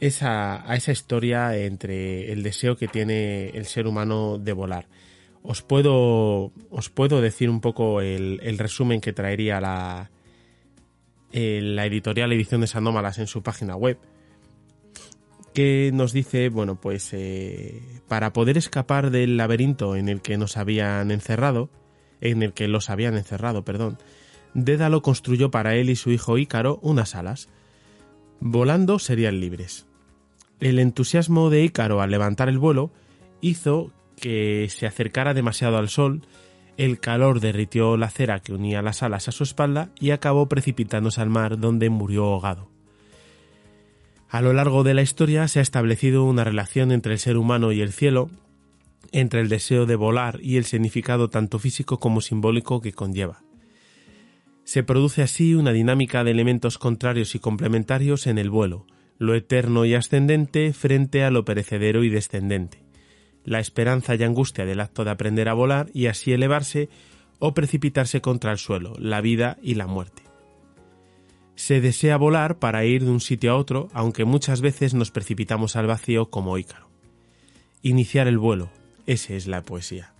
es 0.00 0.22
a, 0.22 0.64
esa 0.74 0.92
historia 0.92 1.56
entre 1.56 2.32
el 2.32 2.42
deseo 2.42 2.76
que 2.76 2.88
tiene 2.88 3.50
el 3.50 3.66
ser 3.66 3.86
humano 3.86 4.38
de 4.38 4.52
volar. 4.52 4.88
Os 5.42 5.62
puedo, 5.62 6.52
os 6.70 6.90
puedo 6.90 7.20
decir 7.20 7.48
un 7.48 7.60
poco 7.60 8.00
el, 8.00 8.58
resumen 8.58 9.00
que 9.00 9.12
traería 9.12 9.60
la, 9.60 10.10
eh, 11.32 11.60
la 11.62 11.86
editorial 11.86 12.32
Ediciones 12.32 12.74
Anómalas 12.74 13.18
en 13.18 13.28
su 13.28 13.44
página 13.44 13.76
web, 13.76 13.98
que 15.54 15.90
nos 15.94 16.12
dice, 16.12 16.48
bueno, 16.48 16.80
pues 16.80 17.14
para 18.08 18.32
poder 18.32 18.58
escapar 18.58 19.10
del 19.10 19.36
laberinto 19.36 19.94
en 19.94 20.08
el 20.08 20.20
que 20.20 20.36
nos 20.36 20.56
habían 20.56 21.12
encerrado, 21.12 21.70
en 22.20 22.42
el 22.42 22.52
que 22.52 22.68
los 22.68 22.90
habían 22.90 23.16
encerrado, 23.16 23.64
perdón, 23.64 23.98
Dédalo 24.56 25.02
construyó 25.02 25.50
para 25.50 25.74
él 25.74 25.90
y 25.90 25.96
su 25.96 26.10
hijo 26.10 26.38
Ícaro 26.38 26.78
unas 26.80 27.14
alas. 27.14 27.50
Volando 28.40 28.98
serían 28.98 29.38
libres. 29.38 29.86
El 30.60 30.78
entusiasmo 30.78 31.50
de 31.50 31.62
Ícaro 31.62 32.00
al 32.00 32.10
levantar 32.10 32.48
el 32.48 32.58
vuelo 32.58 32.90
hizo 33.42 33.92
que 34.18 34.66
se 34.70 34.86
acercara 34.86 35.34
demasiado 35.34 35.76
al 35.76 35.90
sol, 35.90 36.22
el 36.78 37.00
calor 37.00 37.40
derritió 37.40 37.98
la 37.98 38.08
cera 38.08 38.40
que 38.40 38.54
unía 38.54 38.80
las 38.80 39.02
alas 39.02 39.28
a 39.28 39.32
su 39.32 39.42
espalda 39.42 39.90
y 40.00 40.12
acabó 40.12 40.48
precipitándose 40.48 41.20
al 41.20 41.28
mar 41.28 41.58
donde 41.58 41.90
murió 41.90 42.24
ahogado. 42.24 42.70
A 44.30 44.40
lo 44.40 44.54
largo 44.54 44.84
de 44.84 44.94
la 44.94 45.02
historia 45.02 45.48
se 45.48 45.58
ha 45.58 45.62
establecido 45.62 46.24
una 46.24 46.44
relación 46.44 46.92
entre 46.92 47.12
el 47.12 47.18
ser 47.18 47.36
humano 47.36 47.72
y 47.72 47.82
el 47.82 47.92
cielo, 47.92 48.30
entre 49.20 49.40
el 49.40 49.48
deseo 49.48 49.86
de 49.86 49.96
volar 49.96 50.38
y 50.42 50.58
el 50.58 50.66
significado 50.66 51.30
tanto 51.30 51.58
físico 51.58 51.98
como 51.98 52.20
simbólico 52.20 52.82
que 52.82 52.92
conlleva. 52.92 53.42
Se 54.64 54.82
produce 54.82 55.22
así 55.22 55.54
una 55.54 55.72
dinámica 55.72 56.22
de 56.22 56.32
elementos 56.32 56.76
contrarios 56.76 57.34
y 57.34 57.38
complementarios 57.38 58.26
en 58.26 58.36
el 58.36 58.50
vuelo, 58.50 58.86
lo 59.16 59.34
eterno 59.34 59.86
y 59.86 59.94
ascendente 59.94 60.74
frente 60.74 61.24
a 61.24 61.30
lo 61.30 61.46
perecedero 61.46 62.04
y 62.04 62.10
descendente, 62.10 62.84
la 63.42 63.58
esperanza 63.58 64.14
y 64.14 64.22
angustia 64.22 64.66
del 64.66 64.80
acto 64.80 65.02
de 65.02 65.12
aprender 65.12 65.48
a 65.48 65.54
volar 65.54 65.88
y 65.94 66.08
así 66.08 66.32
elevarse 66.32 66.90
o 67.38 67.54
precipitarse 67.54 68.20
contra 68.20 68.52
el 68.52 68.58
suelo, 68.58 68.96
la 68.98 69.22
vida 69.22 69.56
y 69.62 69.76
la 69.76 69.86
muerte. 69.86 70.24
Se 71.54 71.80
desea 71.80 72.18
volar 72.18 72.58
para 72.58 72.84
ir 72.84 73.02
de 73.02 73.10
un 73.10 73.20
sitio 73.20 73.52
a 73.52 73.56
otro, 73.56 73.88
aunque 73.94 74.26
muchas 74.26 74.60
veces 74.60 74.92
nos 74.92 75.10
precipitamos 75.10 75.74
al 75.76 75.86
vacío 75.86 76.28
como 76.28 76.58
Ícaro. 76.58 76.90
Iniciar 77.80 78.26
el 78.26 78.36
vuelo, 78.36 78.68
esa 79.06 79.34
es 79.34 79.46
la 79.46 79.62
poesía. 79.62 80.12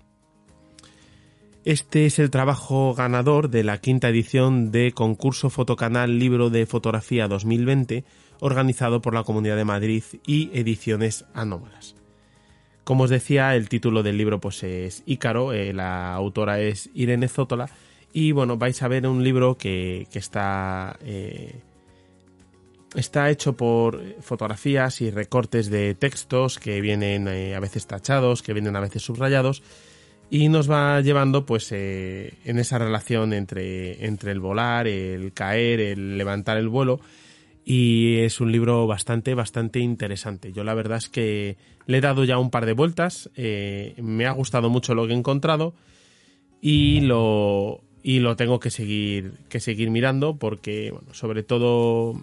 Este 1.64 2.06
es 2.06 2.20
el 2.20 2.30
trabajo 2.30 2.94
ganador 2.94 3.50
de 3.50 3.64
la 3.64 3.78
quinta 3.78 4.08
edición 4.08 4.70
de 4.70 4.92
concurso 4.92 5.50
Fotocanal 5.50 6.18
Libro 6.18 6.48
de 6.48 6.64
Fotografía 6.64 7.26
2020 7.26 8.04
organizado 8.40 9.00
por 9.00 9.14
la 9.14 9.24
Comunidad 9.24 9.56
de 9.56 9.64
Madrid 9.64 10.04
y 10.26 10.50
Ediciones 10.52 11.24
Anómalas. 11.34 11.96
Como 12.84 13.04
os 13.04 13.10
decía, 13.10 13.56
el 13.56 13.68
título 13.68 14.04
del 14.04 14.16
libro 14.16 14.38
pues 14.40 14.62
es 14.62 15.02
Ícaro, 15.06 15.52
eh, 15.52 15.72
la 15.72 16.14
autora 16.14 16.60
es 16.60 16.88
Irene 16.94 17.26
Zótola 17.26 17.68
y 18.12 18.30
bueno, 18.30 18.56
vais 18.56 18.80
a 18.82 18.88
ver 18.88 19.06
un 19.06 19.24
libro 19.24 19.56
que, 19.56 20.06
está, 20.12 20.96
eh, 21.02 21.56
está 22.96 23.30
hecho 23.30 23.54
por 23.54 24.02
fotografías 24.20 25.00
y 25.00 25.10
recortes 25.10 25.70
de 25.70 25.94
textos 25.94 26.58
que 26.58 26.80
vienen 26.80 27.28
eh, 27.28 27.54
a 27.54 27.60
veces 27.60 27.86
tachados, 27.86 28.42
que 28.42 28.52
vienen 28.52 28.76
a 28.76 28.80
veces 28.80 29.02
subrayados 29.02 29.62
y 30.30 30.48
nos 30.48 30.70
va 30.70 31.00
llevando 31.00 31.46
pues 31.46 31.70
eh, 31.72 32.34
en 32.44 32.58
esa 32.58 32.78
relación 32.78 33.32
entre, 33.32 34.04
entre 34.06 34.32
el 34.32 34.40
volar, 34.40 34.88
el 34.88 35.32
caer, 35.32 35.80
el 35.80 36.18
levantar 36.18 36.56
el 36.56 36.68
vuelo 36.68 37.00
y 37.64 38.18
es 38.18 38.40
un 38.40 38.52
libro 38.52 38.86
bastante, 38.86 39.34
bastante 39.34 39.80
interesante. 39.80 40.52
Yo 40.52 40.64
la 40.64 40.74
verdad 40.74 40.98
es 40.98 41.08
que 41.08 41.56
le 41.86 41.98
he 41.98 42.00
dado 42.00 42.24
ya 42.24 42.38
un 42.38 42.50
par 42.50 42.64
de 42.66 42.72
vueltas, 42.72 43.30
eh, 43.36 43.94
me 43.98 44.26
ha 44.26 44.32
gustado 44.32 44.70
mucho 44.70 44.94
lo 44.94 45.06
que 45.06 45.12
he 45.12 45.16
encontrado 45.16 45.74
y 46.60 47.00
lo, 47.00 47.82
y 48.02 48.20
lo 48.20 48.36
tengo 48.36 48.60
que 48.60 48.70
seguir, 48.70 49.32
que 49.48 49.60
seguir 49.60 49.90
mirando 49.90 50.36
porque, 50.36 50.90
bueno, 50.92 51.12
sobre 51.12 51.42
todo 51.42 52.22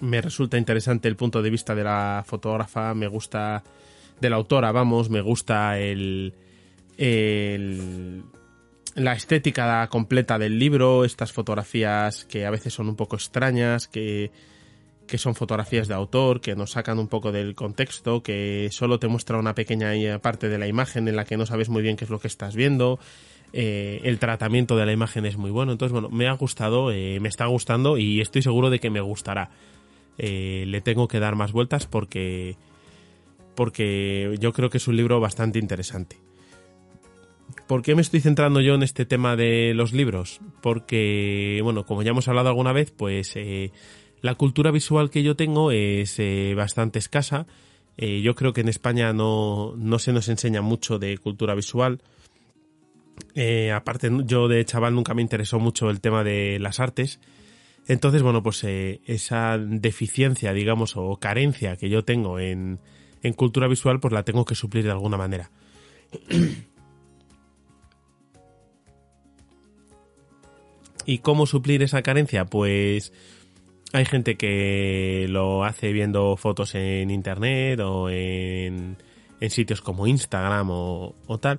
me 0.00 0.20
resulta 0.20 0.58
interesante 0.58 1.08
el 1.08 1.16
punto 1.16 1.42
de 1.42 1.50
vista 1.50 1.74
de 1.74 1.84
la 1.84 2.24
fotógrafa, 2.26 2.94
me 2.94 3.08
gusta, 3.08 3.62
de 4.20 4.30
la 4.30 4.36
autora, 4.36 4.72
vamos, 4.72 5.10
me 5.10 5.20
gusta 5.20 5.78
el 5.78 6.34
la 8.98 9.12
estética 9.12 9.86
completa 9.88 10.38
del 10.38 10.58
libro, 10.58 11.04
estas 11.04 11.32
fotografías 11.32 12.24
que 12.24 12.44
a 12.44 12.50
veces 12.50 12.74
son 12.74 12.88
un 12.88 12.96
poco 12.96 13.16
extrañas, 13.16 13.86
que, 13.86 14.30
son 15.16 15.34
fotografías 15.34 15.88
de 15.88 15.94
autor, 15.94 16.40
que 16.40 16.56
nos 16.56 16.72
sacan 16.72 16.98
un 16.98 17.08
poco 17.08 17.32
del 17.32 17.54
contexto, 17.54 18.22
que 18.22 18.68
solo 18.72 18.98
te 18.98 19.08
muestra 19.08 19.38
una 19.38 19.54
pequeña 19.54 20.18
parte 20.18 20.48
de 20.48 20.58
la 20.58 20.66
imagen 20.66 21.08
en 21.08 21.16
la 21.16 21.24
que 21.24 21.36
no 21.36 21.46
sabes 21.46 21.68
muy 21.68 21.82
bien 21.82 21.96
qué 21.96 22.04
es 22.04 22.10
lo 22.10 22.18
que 22.18 22.26
estás 22.26 22.56
viendo. 22.56 22.98
Eh, 23.52 24.00
el 24.04 24.18
tratamiento 24.18 24.76
de 24.76 24.84
la 24.84 24.92
imagen 24.92 25.24
es 25.24 25.36
muy 25.36 25.50
bueno. 25.50 25.72
Entonces, 25.72 25.92
bueno, 25.92 26.10
me 26.10 26.26
ha 26.26 26.32
gustado, 26.32 26.90
eh, 26.90 27.20
me 27.20 27.28
está 27.28 27.46
gustando 27.46 27.96
y 27.96 28.20
estoy 28.20 28.42
seguro 28.42 28.68
de 28.68 28.80
que 28.80 28.90
me 28.90 29.00
gustará. 29.00 29.50
Eh, 30.18 30.64
le 30.66 30.80
tengo 30.80 31.06
que 31.06 31.20
dar 31.20 31.36
más 31.36 31.52
vueltas 31.52 31.86
porque, 31.86 32.56
porque 33.54 34.34
yo 34.40 34.52
creo 34.52 34.68
que 34.68 34.78
es 34.78 34.88
un 34.88 34.96
libro 34.96 35.20
bastante 35.20 35.60
interesante. 35.60 36.16
¿Por 37.68 37.82
qué 37.82 37.94
me 37.94 38.02
estoy 38.02 38.20
centrando 38.20 38.60
yo 38.60 38.74
en 38.74 38.82
este 38.82 39.06
tema 39.06 39.36
de 39.36 39.74
los 39.74 39.92
libros? 39.92 40.40
Porque, 40.60 41.60
bueno, 41.62 41.84
como 41.84 42.02
ya 42.02 42.10
hemos 42.10 42.26
hablado 42.26 42.48
alguna 42.48 42.72
vez, 42.72 42.90
pues 42.90 43.32
eh, 43.36 43.70
la 44.20 44.34
cultura 44.34 44.70
visual 44.72 45.10
que 45.10 45.22
yo 45.22 45.36
tengo 45.36 45.70
es 45.70 46.18
eh, 46.18 46.54
bastante 46.56 46.98
escasa. 46.98 47.46
Yo 47.96 48.36
creo 48.36 48.52
que 48.52 48.60
en 48.60 48.68
España 48.68 49.12
no, 49.12 49.74
no, 49.76 49.98
se 49.98 50.12
nos 50.12 50.28
enseña 50.28 50.62
mucho 50.62 51.00
de 51.00 51.18
cultura 51.18 51.56
visual. 51.56 52.00
aparte, 53.74 54.08
yo 54.24 54.46
de 54.46 54.64
chaval 54.64 54.94
nunca 54.94 55.14
me 55.14 55.22
interesó 55.22 55.58
mucho 55.58 55.90
el 55.90 56.00
tema 56.00 56.22
de 56.22 56.60
las 56.60 56.78
artes. 56.78 57.18
Entonces, 57.88 58.22
bueno, 58.22 58.42
pues 58.42 58.62
eh, 58.64 59.00
esa 59.06 59.56
deficiencia, 59.58 60.52
digamos, 60.52 60.96
o 60.96 61.16
carencia 61.16 61.76
que 61.76 61.88
yo 61.88 62.04
tengo 62.04 62.38
en, 62.38 62.78
cultura 63.34 63.66
visual, 63.66 63.98
pues 63.98 64.12
la 64.12 64.22
tengo 64.24 64.44
que 64.44 64.54
suplir 64.54 64.84
de 64.84 64.90
alguna 64.90 65.16
manera. 65.16 65.50
¿Y 71.06 71.18
cómo 71.18 71.46
suplir 71.46 71.82
esa 71.82 72.02
carencia? 72.02 72.44
Pues 72.44 73.14
hay 73.94 74.04
gente 74.04 74.36
que 74.36 75.26
lo 75.30 75.64
hace 75.64 75.90
viendo 75.92 76.36
fotos 76.36 76.74
en 76.74 77.10
internet 77.10 77.80
o 77.80 78.10
en, 78.10 78.98
en 79.40 79.50
sitios 79.50 79.80
como 79.80 80.06
Instagram 80.06 80.68
o, 80.70 81.14
tal. 81.40 81.58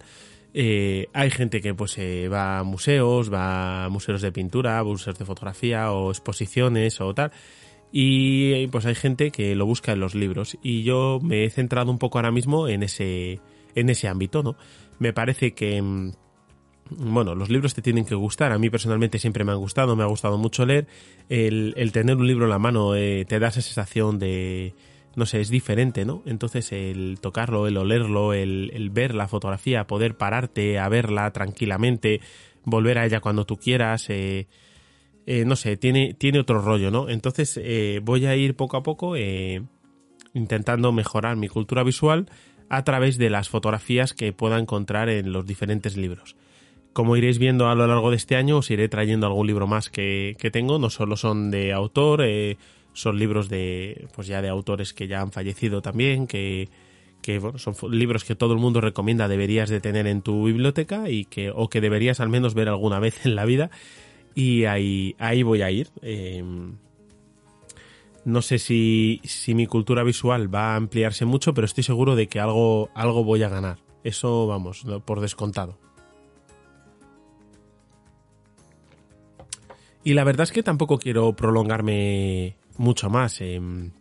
Eh, 0.62 1.08
hay 1.14 1.32
gente 1.32 1.62
que 1.62 1.74
pues 1.74 1.98
eh, 2.00 2.28
va 2.28 2.60
a 2.60 2.64
museos, 2.64 3.32
va 3.32 3.86
a 3.86 3.90
museos 3.90 4.22
de 4.22 4.34
pintura, 4.34 4.84
museos 4.84 5.18
de 5.18 5.24
fotografía 5.24 5.94
o 5.94 6.12
exposiciones 6.12 7.00
o 7.00 7.14
tal. 7.14 7.32
Y 7.94 8.68
pues 8.68 8.86
hay 8.86 8.96
gente 8.96 9.32
que 9.32 9.56
lo 9.56 9.66
busca 9.66 9.94
en 9.94 10.02
los 10.02 10.16
libros. 10.16 10.58
Y 10.62 10.84
yo 10.84 11.22
me 11.24 11.46
he 11.46 11.50
centrado 11.50 11.90
un 11.90 11.98
poco 11.98 12.18
ahora 12.18 12.32
mismo 12.32 12.68
en 12.68 12.84
ese, 12.84 13.40
en 13.74 13.90
ese 13.90 14.10
ámbito, 14.10 14.44
¿no? 14.44 14.58
Me 15.00 15.14
parece 15.14 15.54
que, 15.54 15.82
mm, 15.82 16.12
bueno, 16.90 17.36
los 17.36 17.50
libros 17.50 17.74
te 17.74 17.82
tienen 17.82 18.04
que 18.04 18.16
gustar. 18.16 18.52
A 18.52 18.58
mí 18.58 18.70
personalmente 18.70 19.18
siempre 19.18 19.46
me 19.46 19.54
han 19.54 19.60
gustado, 19.60 19.96
me 19.96 20.04
ha 20.04 20.08
gustado 20.08 20.38
mucho 20.38 20.66
leer. 20.66 20.88
El, 21.30 21.74
tener 21.94 22.18
un 22.18 22.28
libro 22.28 22.44
en 22.44 22.50
la 22.50 22.60
mano 22.60 22.96
eh, 22.98 23.24
te 23.26 23.40
da 23.40 23.48
esa 23.48 23.62
sensación 23.62 24.20
de, 24.20 24.76
no 25.20 25.28
sé, 25.28 25.42
es 25.42 25.50
diferente, 25.50 26.06
¿no? 26.06 26.24
Entonces 26.26 26.72
el 26.72 27.20
tocarlo, 27.22 27.68
el 27.68 27.78
olerlo, 27.78 28.34
el, 28.34 28.90
ver 28.92 29.14
la 29.14 29.28
fotografía, 29.28 29.86
poder 29.86 30.18
pararte 30.18 30.80
a 30.80 30.90
verla 30.90 31.30
tranquilamente, 31.32 32.22
volver 32.64 32.98
a 32.98 33.06
ella 33.06 33.20
cuando 33.20 33.46
tú 33.46 33.58
quieras, 33.58 34.10
eh, 34.10 34.48
eh, 35.28 35.46
no 35.46 35.56
sé, 35.56 35.78
tiene, 35.78 36.16
tiene 36.16 36.40
otro 36.40 36.62
rollo, 36.62 36.90
¿no? 36.90 37.10
Entonces 37.10 37.60
eh, 37.62 38.00
voy 38.02 38.26
a 38.26 38.36
ir 38.36 38.56
poco 38.56 38.78
a 38.78 38.84
poco 38.84 39.16
eh, 39.16 39.62
intentando 40.34 40.92
mejorar 40.92 41.36
mi 41.36 41.50
cultura 41.50 41.84
visual 41.84 42.28
a 42.70 42.84
través 42.84 43.18
de 43.18 43.30
las 43.30 43.50
fotografías 43.50 44.14
que 44.14 44.34
pueda 44.34 44.58
encontrar 44.58 45.10
en 45.10 45.32
los 45.32 45.46
diferentes 45.46 45.98
libros. 45.98 46.36
Como 46.94 47.16
iréis 47.16 47.38
viendo 47.38 47.70
a 47.70 47.76
lo 47.76 47.86
largo 47.86 48.10
de 48.10 48.16
este 48.16 48.38
año, 48.38 48.58
os 48.58 48.72
iré 48.72 48.90
trayendo 48.90 49.28
algún 49.28 49.46
libro 49.46 49.68
más 49.68 49.90
que, 49.90 50.36
que 50.40 50.50
tengo, 50.50 50.80
no 50.80 50.90
solo 50.90 51.16
son 51.16 51.52
de 51.52 51.74
autor, 51.74 52.24
son 52.94 53.20
libros 53.20 53.50
de, 53.50 54.08
pues 54.14 54.28
ya 54.28 54.42
de 54.42 54.50
autores 54.50 54.94
que 54.94 55.08
ya 55.08 55.22
han 55.22 55.32
fallecido 55.32 55.82
también, 55.82 56.28
que, 56.28 56.70
que 57.22 57.40
bueno, 57.40 57.58
son 57.58 57.76
libros 57.92 58.24
que 58.24 58.36
todo 58.36 58.54
el 58.54 58.60
mundo 58.60 58.82
recomienda 58.82 59.28
deberías 59.28 59.70
de 59.70 59.82
tener 59.82 60.08
en 60.08 60.22
tu 60.22 60.46
biblioteca 60.46 61.10
y 61.10 61.26
que, 61.26 61.52
o 61.52 61.70
que 61.70 61.82
deberías 61.82 62.20
al 62.20 62.30
menos 62.30 62.54
ver 62.54 62.70
alguna 62.70 63.00
vez 63.00 63.26
en 63.26 63.36
la 63.36 63.46
vida 63.46 63.70
y 64.36 64.66
ahí, 64.66 65.16
ahí 65.20 65.44
voy 65.44 65.62
a 65.62 65.72
ir. 65.72 65.90
Em, 66.02 66.78
no 68.26 68.42
sé 68.42 68.60
si, 68.60 69.22
si, 69.24 69.56
mi 69.56 69.66
cultura 69.66 70.04
visual 70.04 70.54
va 70.54 70.74
a 70.74 70.76
ampliarse 70.76 71.26
mucho, 71.26 71.54
pero 71.54 71.66
estoy 71.66 71.84
seguro 71.84 72.16
de 72.16 72.28
que 72.28 72.40
algo, 72.40 72.90
algo 72.94 73.24
voy 73.24 73.44
a 73.44 73.50
ganar. 73.50 73.80
Eso, 74.04 74.48
vamos, 74.48 74.86
por 75.06 75.20
descontado. 75.20 75.78
Y 80.04 80.14
la 80.14 80.24
verdad 80.24 80.44
es 80.44 80.52
que 80.52 80.64
tampoco 80.64 80.98
quiero 80.98 81.34
prolongarme 81.34 82.56
mucho 82.80 83.10
más. 83.10 83.42
Em, 83.42 83.92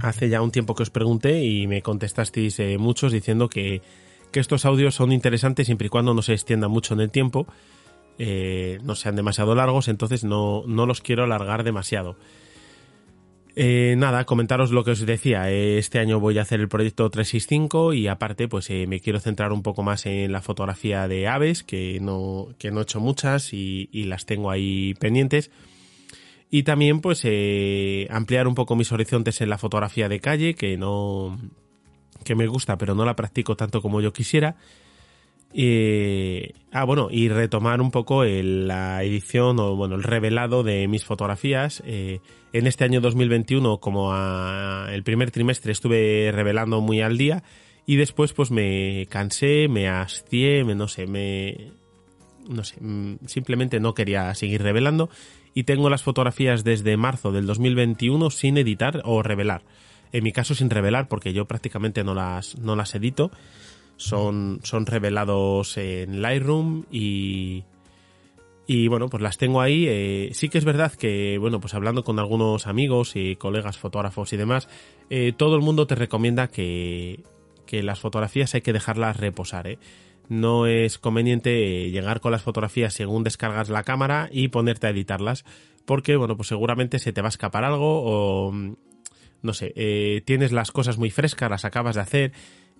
hace 0.00 0.28
ya 0.28 0.40
un 0.40 0.50
tiempo 0.50 0.74
que 0.74 0.84
os 0.84 0.90
pregunté 0.90 1.44
y 1.44 1.66
me 1.66 1.82
contestasteis 1.82 2.58
eh, 2.60 2.78
muchos 2.78 3.12
diciendo 3.12 3.48
que, 3.48 3.82
que 4.30 4.40
estos 4.40 4.64
audios 4.64 4.94
son 4.94 5.12
interesantes 5.12 5.66
siempre 5.66 5.88
y 5.88 5.90
cuando 5.90 6.14
no 6.14 6.22
se 6.22 6.32
extienda 6.32 6.68
mucho 6.68 6.94
en 6.94 7.00
el 7.00 7.10
tiempo 7.10 7.46
eh, 8.18 8.80
no 8.82 8.96
sean 8.96 9.14
demasiado 9.14 9.54
largos, 9.54 9.86
entonces 9.86 10.24
no, 10.24 10.64
no 10.66 10.86
los 10.86 11.00
quiero 11.00 11.22
alargar 11.22 11.62
demasiado. 11.62 12.16
Eh, 13.54 13.94
nada, 13.96 14.24
comentaros 14.24 14.70
lo 14.70 14.84
que 14.84 14.92
os 14.92 15.06
decía. 15.06 15.50
Eh, 15.50 15.78
este 15.78 16.00
año 16.00 16.20
voy 16.20 16.38
a 16.38 16.42
hacer 16.42 16.60
el 16.60 16.68
proyecto 16.68 17.08
365 17.10 17.92
y 17.92 18.08
aparte, 18.08 18.48
pues 18.48 18.70
me 18.70 19.00
quiero 19.00 19.20
centrar 19.20 19.52
un 19.52 19.62
poco 19.62 19.82
más 19.82 20.06
en 20.06 20.32
la 20.32 20.42
fotografía 20.42 21.06
de 21.08 21.28
aves, 21.28 21.62
que 21.62 21.98
no, 22.00 22.48
que 22.58 22.70
no 22.70 22.80
he 22.80 22.82
hecho 22.82 23.00
muchas 23.00 23.52
y, 23.52 23.88
y 23.92 24.04
las 24.04 24.26
tengo 24.26 24.50
ahí 24.50 24.94
pendientes. 24.94 25.50
Y 26.50 26.62
también, 26.62 27.00
pues, 27.00 27.26
ampliar 28.10 28.48
un 28.48 28.54
poco 28.54 28.74
mis 28.74 28.90
horizontes 28.92 29.40
en 29.40 29.50
la 29.50 29.58
fotografía 29.58 30.08
de 30.08 30.20
calle, 30.20 30.54
que 30.54 30.78
no, 30.78 31.38
que 32.24 32.34
me 32.34 32.46
gusta, 32.46 32.78
pero 32.78 32.94
no 32.94 33.04
la 33.04 33.16
practico 33.16 33.56
tanto 33.56 33.82
como 33.82 34.00
yo 34.00 34.12
quisiera. 34.12 34.56
Eh, 35.54 36.52
ah, 36.72 36.84
bueno, 36.84 37.08
y 37.10 37.28
retomar 37.28 37.80
un 37.80 37.90
poco 37.90 38.24
la 38.24 39.02
edición 39.02 39.58
o 39.58 39.76
bueno, 39.76 39.94
el 39.94 40.02
revelado 40.02 40.62
de 40.62 40.86
mis 40.88 41.04
fotografías. 41.04 41.82
Eh, 41.86 42.20
en 42.52 42.66
este 42.66 42.84
año 42.84 43.00
2021, 43.00 43.78
como 43.78 44.14
el 44.14 45.02
primer 45.02 45.30
trimestre 45.30 45.72
estuve 45.72 46.30
revelando 46.32 46.80
muy 46.80 47.00
al 47.00 47.16
día 47.16 47.42
y 47.86 47.96
después 47.96 48.32
pues 48.32 48.50
me 48.50 49.06
cansé, 49.08 49.68
me 49.68 49.88
hastié, 49.88 50.64
me, 50.64 50.74
no 50.74 50.88
sé, 50.88 51.06
me... 51.06 51.72
no 52.48 52.64
sé, 52.64 52.76
mm, 52.80 53.26
simplemente 53.26 53.80
no 53.80 53.94
quería 53.94 54.34
seguir 54.34 54.62
revelando 54.62 55.08
y 55.58 55.64
tengo 55.64 55.90
las 55.90 56.04
fotografías 56.04 56.62
desde 56.62 56.96
marzo 56.96 57.32
del 57.32 57.44
2021 57.44 58.30
sin 58.30 58.58
editar 58.58 59.02
o 59.04 59.24
revelar. 59.24 59.62
En 60.12 60.22
mi 60.22 60.30
caso 60.30 60.54
sin 60.54 60.70
revelar 60.70 61.08
porque 61.08 61.32
yo 61.32 61.46
prácticamente 61.46 62.04
no 62.04 62.14
las, 62.14 62.56
no 62.58 62.76
las 62.76 62.94
edito 62.94 63.32
son, 63.96 64.60
son 64.62 64.86
revelados 64.86 65.76
en 65.76 66.22
Lightroom 66.22 66.84
y, 66.92 67.64
y 68.68 68.86
bueno, 68.86 69.08
pues 69.08 69.20
las 69.20 69.36
tengo 69.36 69.60
ahí. 69.60 69.86
Eh, 69.88 70.30
sí 70.32 70.48
que 70.48 70.58
es 70.58 70.64
verdad 70.64 70.92
que, 70.92 71.38
bueno, 71.38 71.58
pues 71.58 71.74
hablando 71.74 72.04
con 72.04 72.20
algunos 72.20 72.68
amigos 72.68 73.16
y 73.16 73.34
colegas 73.34 73.78
fotógrafos 73.78 74.32
y 74.32 74.36
demás, 74.36 74.68
eh, 75.10 75.32
todo 75.36 75.56
el 75.56 75.62
mundo 75.62 75.88
te 75.88 75.96
recomienda 75.96 76.46
que, 76.46 77.24
que 77.66 77.82
las 77.82 77.98
fotografías 77.98 78.54
hay 78.54 78.60
que 78.60 78.72
dejarlas 78.72 79.16
reposar, 79.16 79.66
¿eh? 79.66 79.80
No 80.28 80.66
es 80.66 80.98
conveniente 80.98 81.90
llegar 81.90 82.20
con 82.20 82.32
las 82.32 82.42
fotografías 82.42 82.94
según 82.94 83.24
descargas 83.24 83.70
la 83.70 83.82
cámara 83.82 84.28
y 84.30 84.48
ponerte 84.48 84.86
a 84.86 84.90
editarlas, 84.90 85.44
porque, 85.84 86.16
bueno, 86.16 86.36
pues 86.36 86.48
seguramente 86.48 86.98
se 86.98 87.12
te 87.12 87.22
va 87.22 87.28
a 87.28 87.30
escapar 87.30 87.64
algo 87.64 88.02
o, 88.04 88.52
no 89.42 89.54
sé, 89.54 89.72
eh, 89.74 90.22
tienes 90.24 90.52
las 90.52 90.70
cosas 90.70 90.98
muy 90.98 91.10
frescas, 91.10 91.50
las 91.50 91.64
acabas 91.64 91.94
de 91.94 92.02
hacer 92.02 92.32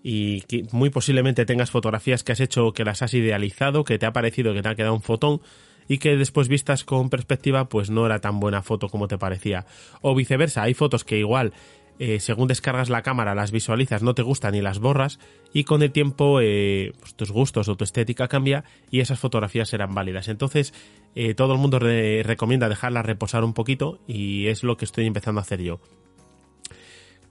y 0.03 0.43
que 0.43 0.67
muy 0.73 0.91
posiblemente 0.91 1.47
tengas 1.47 1.71
fotografías 1.71 2.23
que 2.23 2.33
has 2.33 2.41
hecho 2.41 2.73
que 2.73 2.85
las 2.85 3.03
has 3.03 3.15
idealizado, 3.15 3.85
que 3.85 3.99
te 3.99 4.07
ha 4.07 4.13
parecido 4.13 4.55
que 4.55 4.63
te 4.63 4.69
ha 4.69 4.75
quedado 4.75 4.95
un 4.95 5.03
fotón 5.03 5.41
y 5.89 5.99
que 5.99 6.17
después 6.17 6.49
vistas 6.49 6.85
con 6.85 7.09
perspectiva 7.09 7.69
pues 7.69 7.91
no 7.91 8.07
era 8.07 8.21
tan 8.21 8.41
buena 8.41 8.63
foto 8.63 8.89
como 8.89 9.09
te 9.09 9.19
parecía. 9.19 9.67
O 10.03 10.15
viceversa, 10.15 10.63
hay 10.63 10.75
fotos 10.75 11.05
que 11.05 11.19
igual 11.19 11.53
eh, 11.99 12.21
según 12.21 12.49
descargas 12.49 12.91
la 12.91 13.03
cámara 13.03 13.35
las 13.35 13.51
visualizas 13.51 14.03
no 14.03 14.15
te 14.15 14.23
gustan 14.23 14.55
y 14.55 14.61
las 14.61 14.79
borras 14.79 15.19
y 15.53 15.65
con 15.65 15.83
el 15.83 15.91
tiempo 15.91 16.41
eh, 16.41 16.93
pues, 17.01 17.15
tus 17.15 17.33
gustos 17.33 17.69
o 17.69 17.77
tu 17.77 17.85
estética 17.85 18.29
cambia 18.29 18.65
y 18.91 19.01
esas 19.01 19.19
fotografías 19.19 19.69
serán 19.69 19.95
válidas. 19.95 20.29
Entonces 20.29 20.73
eh, 21.15 21.35
todo 21.35 21.55
el 21.55 21.59
mundo 21.59 21.79
recomienda 21.79 22.69
dejarlas 22.69 23.05
reposar 23.05 23.43
un 23.43 23.55
poquito 23.55 23.99
y 24.07 24.47
es 24.47 24.63
lo 24.63 24.77
que 24.77 24.85
estoy 24.85 25.07
empezando 25.07 25.41
a 25.41 25.43
hacer 25.43 25.61
yo. 25.61 25.81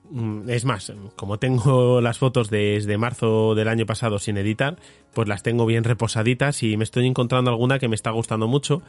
Mm, 0.10 0.50
es 0.50 0.66
más, 0.66 0.94
como 1.16 1.38
tengo 1.38 2.02
las 2.02 2.18
fotos 2.18 2.50
desde 2.50 2.98
marzo 2.98 3.56
del 3.56 3.68
año 3.68 3.86
pasado 3.86 4.20
sin 4.20 4.38
editar, 4.38 4.78
pues 5.14 5.28
las 5.28 5.44
tengo 5.44 5.66
bien 5.66 5.84
reposaditas 5.84 6.64
y 6.64 6.78
me 6.78 6.84
estoy 6.84 7.08
encontrando 7.08 7.52
alguna 7.52 7.80
que 7.80 7.88
me 7.88 7.96
está 7.96 8.12
gustando 8.12 8.48
mucho. 8.48 8.82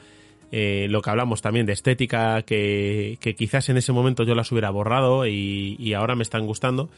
Eh, 0.51 0.87
lo 0.89 1.03
que 1.03 1.11
hablamos 1.11 1.43
también 1.43 1.67
de 1.67 1.73
estética, 1.73 2.43
que, 2.43 3.19
quizás 3.37 3.69
en 3.69 3.77
ese 3.77 3.93
momento 3.93 4.25
yo 4.25 4.35
las 4.35 4.51
hubiera 4.51 4.71
borrado 4.71 5.27
y, 5.27 5.93
ahora 5.95 6.15
me 6.15 6.23
están 6.23 6.47
gustando. 6.47 6.91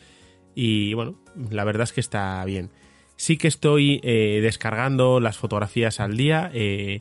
Y 0.55 0.95
bueno, 0.95 1.17
la 1.51 1.65
verdad 1.65 1.85
es 1.85 1.93
que 1.93 2.01
está 2.01 2.45
bien. 2.45 2.71
Sí 3.17 3.37
que 3.37 3.49
estoy 3.49 4.01
eh, 4.03 4.41
descargando 4.43 5.21
las 5.21 5.37
fotografías 5.37 6.01
al 6.01 6.17
día. 6.17 6.51
Eh, 6.55 7.01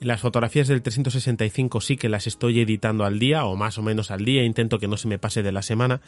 las 0.00 0.20
fotografías 0.20 0.68
del 0.68 0.82
365 0.82 1.80
sí 1.80 1.96
que 1.96 2.08
las 2.08 2.26
estoy 2.26 2.60
editando 2.60 3.04
al 3.04 3.18
día 3.18 3.44
o 3.44 3.56
más 3.56 3.78
o 3.78 3.82
menos 3.82 4.10
al 4.10 4.24
día. 4.24 4.44
Intento 4.44 4.78
que 4.78 4.88
no 4.88 4.96
se 4.96 5.08
me 5.08 5.18
pase 5.18 5.42
de 5.42 5.52
la 5.52 5.62
semana 5.62 6.00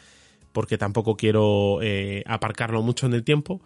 porque 0.53 0.77
tampoco 0.77 1.15
quiero 1.15 1.79
aparcarlo 2.25 2.81
mucho 2.81 3.05
en 3.05 3.13
el 3.13 3.23
tiempo, 3.23 3.61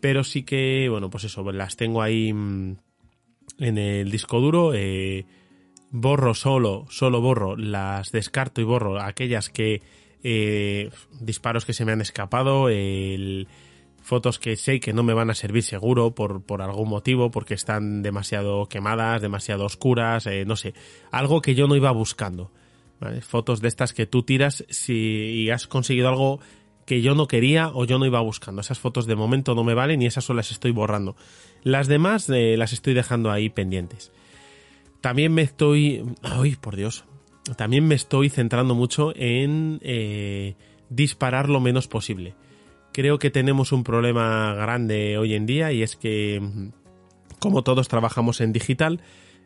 pero 0.00 0.24
sí 0.24 0.42
que, 0.42 0.88
bueno, 0.90 1.10
pues 1.10 1.24
eso, 1.24 1.50
las 1.52 1.76
tengo 1.76 2.02
ahí 2.02 2.32
mm, 2.32 2.76
en 3.58 3.78
el 3.78 4.10
disco 4.10 4.40
duro, 4.40 4.72
eh, 4.74 5.26
borro 5.90 6.34
solo, 6.34 6.86
solo 6.88 7.20
borro, 7.20 7.56
las 7.56 8.10
descarto 8.12 8.60
y 8.60 8.64
borro 8.64 9.00
aquellas 9.00 9.48
que, 9.48 9.82
eh, 10.22 10.90
disparos 11.20 11.64
que 11.64 11.72
se 11.72 11.84
me 11.84 11.92
han 11.92 12.00
escapado, 12.00 12.68
fotos 14.02 14.38
que 14.38 14.56
sé 14.56 14.80
que 14.80 14.92
no 14.92 15.02
me 15.02 15.14
van 15.14 15.30
a 15.30 15.34
servir 15.34 15.62
seguro 15.62 16.14
por, 16.14 16.42
por 16.42 16.62
algún 16.62 16.88
motivo, 16.88 17.30
porque 17.30 17.54
están 17.54 18.02
demasiado 18.02 18.66
quemadas, 18.66 19.22
demasiado 19.22 19.64
oscuras, 19.64 20.28
no 20.46 20.56
sé, 20.56 20.74
algo 21.10 21.40
que 21.40 21.54
yo 21.54 21.66
no 21.68 21.76
iba 21.76 21.90
buscando. 21.90 22.50
Fotos 23.20 23.60
de 23.60 23.68
estas 23.68 23.92
que 23.92 24.06
tú 24.06 24.22
tiras 24.22 24.64
si 24.70 25.50
has 25.50 25.66
conseguido 25.66 26.08
algo 26.08 26.40
que 26.84 27.00
yo 27.02 27.14
no 27.14 27.26
quería 27.26 27.68
o 27.68 27.84
yo 27.84 27.98
no 27.98 28.06
iba 28.06 28.20
buscando. 28.20 28.60
Esas 28.60 28.78
fotos 28.78 29.06
de 29.06 29.16
momento 29.16 29.54
no 29.54 29.64
me 29.64 29.74
valen 29.74 30.02
y 30.02 30.06
esas 30.06 30.24
solo 30.24 30.38
las 30.38 30.50
estoy 30.50 30.70
borrando. 30.70 31.16
Las 31.62 31.88
demás 31.88 32.28
eh, 32.28 32.56
las 32.56 32.72
estoy 32.72 32.94
dejando 32.94 33.30
ahí 33.30 33.48
pendientes. 33.48 34.12
También 35.00 35.32
me 35.32 35.42
estoy... 35.42 36.04
¡Ay, 36.22 36.56
por 36.56 36.76
Dios! 36.76 37.04
también 37.56 37.86
me 37.86 37.94
estoy 37.94 38.30
centrando 38.30 38.74
mucho 38.74 39.12
en 39.14 39.78
eh, 39.82 40.54
disparar 40.88 41.50
lo 41.50 41.60
menos 41.60 41.88
posible. 41.88 42.34
Creo 42.90 43.18
que 43.18 43.30
tenemos 43.30 43.70
un 43.72 43.84
problema 43.84 44.54
grande 44.54 45.18
hoy 45.18 45.34
en 45.34 45.44
día 45.44 45.70
y 45.70 45.82
es 45.82 45.94
que 45.94 46.40
como 47.38 47.62
todos 47.62 47.88
trabajamos 47.88 48.40
en 48.40 48.54
digital, 48.54 49.02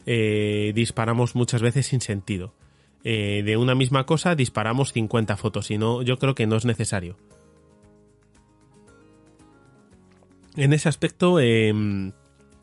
eh, 0.07 0.71
disparamos 0.77 1.35
muchas 1.35 1.61
veces 1.61 1.87
sin 1.87 2.01
sentido. 2.01 2.55
De 3.03 3.57
una 3.57 3.75
misma 3.75 4.05
cosa 4.05 4.35
disparamos 4.35 4.93
50 4.93 5.37
fotos 5.37 5.71
y 5.71 5.79
no, 5.79 6.03
yo 6.03 6.19
creo 6.19 6.35
que 6.35 6.47
no 6.47 6.57
es 6.57 6.67
necesario. 6.67 7.17
En 10.59 10.73
ese 10.73 10.89
aspecto, 10.89 11.39
em, 11.39 12.11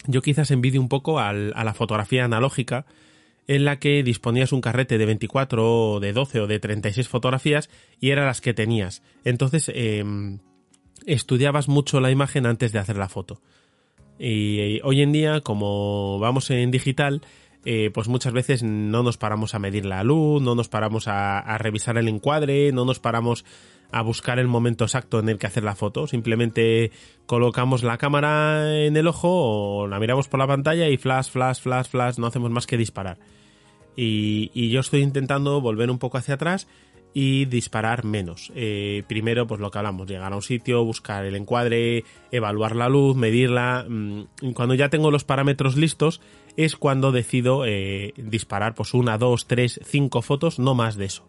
yo 0.05 0.21
quizás 0.21 0.51
envidio 0.51 0.81
un 0.81 0.89
poco 0.89 1.17
a 1.17 1.31
la 1.31 1.73
fotografía 1.73 2.25
analógica, 2.25 2.86
en 3.47 3.63
la 3.63 3.79
que 3.79 4.03
disponías 4.03 4.51
un 4.51 4.60
carrete 4.60 4.97
de 4.97 5.05
24 5.05 6.01
de 6.01 6.12
12 6.12 6.41
o 6.41 6.47
de 6.47 6.60
36 6.60 7.08
fotografías 7.08 7.69
y 8.01 8.10
eran 8.10 8.25
las 8.25 8.41
que 8.41 8.53
tenías. 8.53 9.01
Entonces 9.23 9.71
em, 9.73 10.39
estudiabas 11.05 11.69
mucho 11.69 12.01
la 12.01 12.12
imagen 12.12 12.45
antes 12.45 12.73
de 12.73 12.79
hacer 12.79 12.97
la 12.97 13.08
foto. 13.08 13.41
Y 14.19 14.81
hoy 14.84 15.01
en 15.01 15.13
día, 15.13 15.39
como 15.39 16.19
vamos 16.19 16.49
en 16.49 16.71
digital, 16.71 17.21
eh, 17.65 17.91
pues 17.93 18.10
muchas 18.10 18.31
veces 18.31 18.62
no 18.62 19.03
nos 19.03 19.17
paramos 19.17 19.55
a 19.55 19.60
medir 19.60 19.86
la 19.86 20.03
luz, 20.03 20.41
no 20.41 20.53
nos 20.53 20.67
paramos 20.67 21.08
a, 21.08 21.58
revisar 21.58 21.97
el 21.97 22.10
encuadre, 22.10 22.71
no 22.71 22.84
nos 22.84 22.99
paramos 22.99 23.45
a 23.91 24.02
buscar 24.02 24.39
el 24.39 24.48
momento 24.48 24.84
exacto 24.84 25.19
en 25.19 25.30
el 25.30 25.38
que 25.38 25.48
hacer 25.48 25.63
la 25.63 25.76
foto. 25.76 26.08
Simplemente 26.08 26.91
colocamos 27.26 27.84
la 27.84 27.98
cámara 27.98 28.78
en 28.84 28.98
el 28.98 29.08
ojo 29.08 29.30
o 29.30 29.88
la 29.88 30.00
miramos 30.00 30.28
por 30.28 30.39
la 30.39 30.48
pantalla 30.48 30.89
y 30.89 30.98
flash, 30.98 31.30
flash, 31.30 31.62
flash, 31.62 31.88
flash, 31.88 32.17
no 32.17 32.28
hacemos 32.28 32.52
más 32.52 32.67
que 32.67 32.78
disparar. 32.78 33.17
Y, 33.95 34.69
yo 34.69 34.82
estoy 34.82 35.02
intentando 35.02 35.62
volver 35.62 35.89
un 35.89 36.00
poco 36.00 36.17
hacia 36.17 36.36
atrás 36.36 36.67
y 37.13 37.45
disparar 37.45 38.04
menos. 38.04 38.52
Eh, 38.56 39.04
primero, 39.08 39.48
pues 39.48 39.62
lo 39.62 39.71
que 39.71 39.78
hablamos, 39.78 40.08
llegar 40.08 40.34
a 40.34 40.36
un 40.36 40.41
sitio, 40.41 40.84
buscar 40.84 41.24
el 41.24 41.38
encuadre, 41.38 42.04
evaluar 42.32 42.76
la 42.76 42.89
luz, 42.89 43.15
medirla. 43.15 43.86
Mm, 43.88 44.52
cuando 44.54 44.74
ya 44.76 44.89
tengo 44.89 45.12
los 45.12 45.24
parámetros 45.24 45.78
listos, 45.78 46.19
es 46.58 46.76
cuando 46.76 47.13
decido 47.13 47.65
eh, 47.65 48.13
disparar 48.17 48.76
pues 48.76 48.93
una, 48.93 49.17
dos, 49.17 49.48
tres, 49.48 49.80
cinco 49.86 50.21
fotos, 50.21 50.60
no 50.60 50.76
más 50.76 50.98
de 50.98 51.06
eso. 51.06 51.26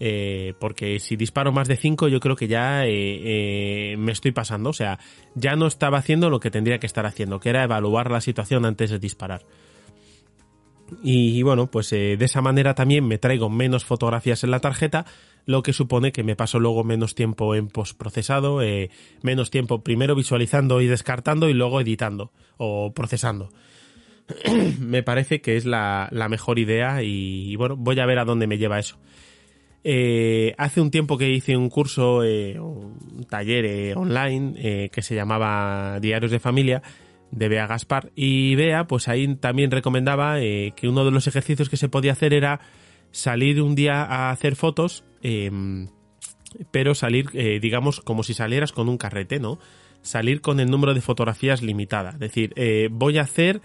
Eh, 0.00 0.54
porque 0.58 0.98
si 0.98 1.16
disparo 1.16 1.52
más 1.52 1.68
de 1.68 1.76
cinco, 1.76 2.08
yo 2.08 2.20
creo 2.20 2.36
que 2.36 2.48
ya 2.48 2.82
me 2.82 4.12
estoy 4.12 4.32
pasando. 4.32 4.70
O 4.70 4.74
sea, 4.74 4.98
ya 5.34 5.56
no 5.56 5.66
estaba 5.66 5.98
haciendo 5.98 6.30
lo 6.30 6.40
que 6.40 6.50
tendría 6.50 6.78
que 6.78 6.86
estar 6.86 7.06
haciendo, 7.06 7.40
que 7.40 7.50
era 7.50 7.64
evaluar 7.64 8.10
la 8.10 8.20
situación 8.20 8.64
antes 8.66 8.90
de 8.90 8.98
disparar. 8.98 9.42
Y, 11.02 11.42
bueno, 11.42 11.66
pues 11.66 11.92
eh, 11.92 12.16
de 12.18 12.24
esa 12.24 12.40
manera 12.40 12.74
también 12.74 13.06
me 13.06 13.18
traigo 13.18 13.48
menos 13.50 13.84
fotografías 13.84 14.44
en 14.44 14.50
la 14.50 14.60
tarjeta, 14.60 15.06
lo 15.46 15.62
que 15.62 15.72
supone 15.72 16.12
que 16.12 16.22
me 16.22 16.36
paso 16.36 16.58
luego 16.58 16.84
menos 16.84 17.14
tiempo 17.14 17.54
en 17.54 17.68
postprocesado, 17.68 18.62
eh, 18.62 18.90
menos 19.22 19.50
tiempo 19.50 19.82
primero 19.82 20.14
visualizando 20.14 20.80
y 20.80 20.86
descartando 20.86 21.48
y 21.48 21.54
luego 21.54 21.80
editando 21.80 22.32
o 22.56 22.92
procesando. 22.94 23.50
me 24.78 25.02
parece 25.02 25.40
que 25.40 25.56
es 25.56 25.64
la, 25.64 26.08
mejor 26.30 26.58
idea 26.58 27.02
y, 27.02 27.56
bueno, 27.56 27.76
voy 27.76 27.98
a 28.00 28.06
ver 28.06 28.18
a 28.18 28.24
dónde 28.24 28.46
me 28.46 28.58
lleva 28.58 28.78
eso. 28.78 28.96
Eh, 29.84 30.54
hace 30.56 30.80
un 30.80 30.90
tiempo 30.90 31.18
que 31.18 31.30
hice 31.30 31.56
un 31.56 31.68
curso, 31.68 32.18
un 32.18 33.26
taller 33.28 33.96
online 33.96 34.88
que 34.90 35.02
se 35.02 35.14
llamaba 35.14 36.00
Diarios 36.00 36.30
de 36.30 36.40
Familia 36.40 36.82
de 37.34 37.48
Bea 37.48 37.66
Gaspar. 37.66 38.12
Y 38.14 38.54
Bea, 38.54 38.86
pues 38.86 39.08
ahí 39.08 39.34
también 39.36 39.70
recomendaba 39.70 40.40
eh, 40.40 40.72
que 40.76 40.88
uno 40.88 41.04
de 41.04 41.10
los 41.10 41.26
ejercicios 41.26 41.68
que 41.68 41.76
se 41.76 41.88
podía 41.88 42.12
hacer 42.12 42.32
era 42.32 42.60
salir 43.10 43.60
un 43.60 43.74
día 43.74 44.02
a 44.02 44.30
hacer 44.30 44.56
fotos, 44.56 45.04
em, 45.22 45.88
pero 46.70 46.94
salir, 46.94 47.26
eh, 47.34 47.58
digamos, 47.60 48.00
como 48.00 48.22
si 48.22 48.34
salieras 48.34 48.72
con 48.72 48.88
un 48.88 48.98
carrete, 48.98 49.40
¿no? 49.40 49.58
Salir 50.02 50.40
con 50.40 50.60
el 50.60 50.70
número 50.70 50.94
de 50.94 51.00
fotografías 51.00 51.62
limitada. 51.62 52.10
Es 52.10 52.18
decir, 52.20 52.52
eh, 52.56 52.88
voy 52.90 53.18
a 53.18 53.22
hacer 53.22 53.60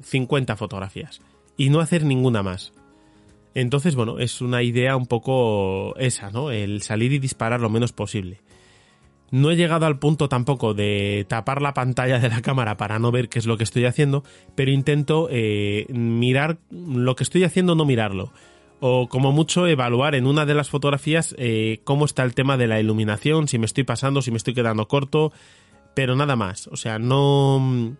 50 0.00 0.56
fotografías 0.56 1.20
y 1.56 1.70
no 1.70 1.78
hacer 1.78 2.04
ninguna 2.04 2.42
más. 2.42 2.72
Entonces, 3.54 3.94
bueno, 3.94 4.18
es 4.18 4.40
una 4.40 4.62
idea 4.62 4.96
un 4.96 5.06
poco 5.06 5.94
esa, 5.96 6.30
¿no? 6.30 6.50
El 6.50 6.82
salir 6.82 7.12
y 7.12 7.18
disparar 7.18 7.60
lo 7.60 7.70
menos 7.70 7.92
posible. 7.92 8.40
No 9.30 9.50
he 9.50 9.56
llegado 9.56 9.86
al 9.86 9.98
punto 9.98 10.28
tampoco 10.28 10.74
de 10.74 11.24
tapar 11.28 11.62
la 11.62 11.74
pantalla 11.74 12.18
de 12.18 12.28
la 12.28 12.42
cámara 12.42 12.76
para 12.76 12.98
no 12.98 13.10
ver 13.10 13.28
qué 13.28 13.38
es 13.38 13.46
lo 13.46 13.56
que 13.56 13.64
estoy 13.64 13.84
haciendo, 13.84 14.22
pero 14.54 14.70
intento 14.70 15.28
eh, 15.30 15.86
mirar 15.88 16.58
lo 16.70 17.16
que 17.16 17.24
estoy 17.24 17.44
haciendo, 17.44 17.74
no 17.74 17.84
mirarlo. 17.84 18.32
O 18.80 19.08
como 19.08 19.32
mucho 19.32 19.66
evaluar 19.66 20.14
en 20.14 20.26
una 20.26 20.46
de 20.46 20.54
las 20.54 20.68
fotografías 20.68 21.34
eh, 21.38 21.80
cómo 21.84 22.04
está 22.04 22.22
el 22.22 22.34
tema 22.34 22.56
de 22.56 22.66
la 22.66 22.80
iluminación, 22.80 23.48
si 23.48 23.58
me 23.58 23.66
estoy 23.66 23.84
pasando, 23.84 24.20
si 24.20 24.30
me 24.30 24.36
estoy 24.36 24.54
quedando 24.54 24.86
corto, 24.88 25.32
pero 25.94 26.16
nada 26.16 26.36
más. 26.36 26.68
O 26.68 26.76
sea, 26.76 26.98
no, 26.98 27.96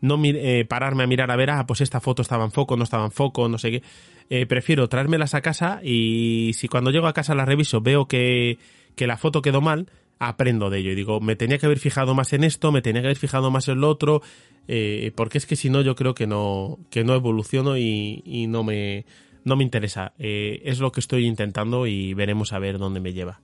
no 0.00 0.20
eh, 0.24 0.64
pararme 0.68 1.04
a 1.04 1.06
mirar 1.06 1.30
a 1.30 1.36
ver, 1.36 1.50
ah, 1.50 1.66
pues 1.66 1.80
esta 1.80 2.00
foto 2.00 2.22
estaba 2.22 2.44
en 2.44 2.52
foco, 2.52 2.76
no 2.76 2.84
estaba 2.84 3.04
en 3.04 3.12
foco, 3.12 3.48
no 3.48 3.58
sé 3.58 3.82
qué. 4.28 4.46
prefiero 4.46 4.88
traérmelas 4.88 5.34
a 5.34 5.40
casa 5.40 5.80
y 5.82 6.52
si 6.54 6.68
cuando 6.68 6.90
llego 6.90 7.06
a 7.06 7.12
casa 7.12 7.34
la 7.34 7.44
reviso 7.44 7.80
veo 7.80 8.06
que, 8.06 8.58
que 8.94 9.06
la 9.06 9.16
foto 9.16 9.42
quedó 9.42 9.60
mal, 9.60 9.88
aprendo 10.18 10.70
de 10.70 10.78
ello 10.78 10.90
y 10.92 10.94
digo, 10.94 11.20
me 11.20 11.36
tenía 11.36 11.58
que 11.58 11.66
haber 11.66 11.78
fijado 11.78 12.14
más 12.14 12.32
en 12.32 12.44
esto, 12.44 12.72
me 12.72 12.82
tenía 12.82 13.02
que 13.02 13.08
haber 13.08 13.18
fijado 13.18 13.50
más 13.50 13.68
en 13.68 13.80
lo 13.80 13.88
otro, 13.88 14.22
eh, 14.66 15.12
porque 15.14 15.38
es 15.38 15.46
que 15.46 15.56
si 15.56 15.70
no 15.70 15.80
yo 15.82 15.94
creo 15.94 16.14
que 16.14 16.26
no, 16.26 16.78
que 16.90 17.04
no 17.04 17.14
evoluciono 17.14 17.76
y, 17.78 18.46
no, 18.48 18.64
me, 18.64 19.06
no 19.44 19.56
me 19.56 19.64
interesa. 19.64 20.12
Eh, 20.18 20.60
es 20.64 20.80
lo 20.80 20.92
que 20.92 21.00
estoy 21.00 21.26
intentando 21.26 21.86
y 21.86 22.14
veremos 22.14 22.52
a 22.52 22.58
ver 22.58 22.78
dónde 22.78 23.00
me 23.00 23.12
lleva. 23.12 23.40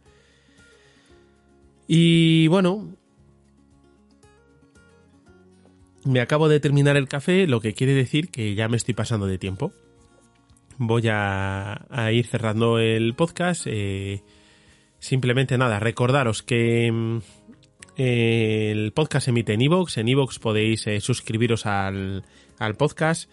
Y 1.87 2.47
bueno, 2.49 2.97
me 6.05 6.21
acabo 6.21 6.49
de 6.49 6.61
terminar 6.61 6.97
el 6.97 7.09
café, 7.09 7.47
lo 7.47 7.61
que 7.61 7.75
quiere 7.75 7.95
decir 7.95 8.31
que 8.31 8.55
ya 8.55 8.69
me 8.69 8.77
estoy 8.77 8.95
pasando 8.95 9.27
de 9.27 9.39
tiempo. 9.39 9.73
Voy 10.77 11.05
a, 11.09 11.87
ir 12.13 12.27
cerrando 12.27 12.79
el 12.79 13.15
podcast. 13.15 13.67
Eh, 13.67 14.23
Simplemente 14.99 15.59
nada, 15.59 15.81
recordaros 15.81 16.43
que 16.43 16.91
mm, 16.91 17.19
el 17.97 18.91
podcast 18.93 19.27
se 19.27 19.33
emite 19.33 19.53
en 19.53 19.61
iVoox. 19.61 19.99
En 19.99 20.09
iVoox 20.09 20.39
podéis 20.39 20.87
eh, 20.87 20.99
suscribiros 21.01 21.67
al, 21.67 22.25
podcast. 22.79 23.29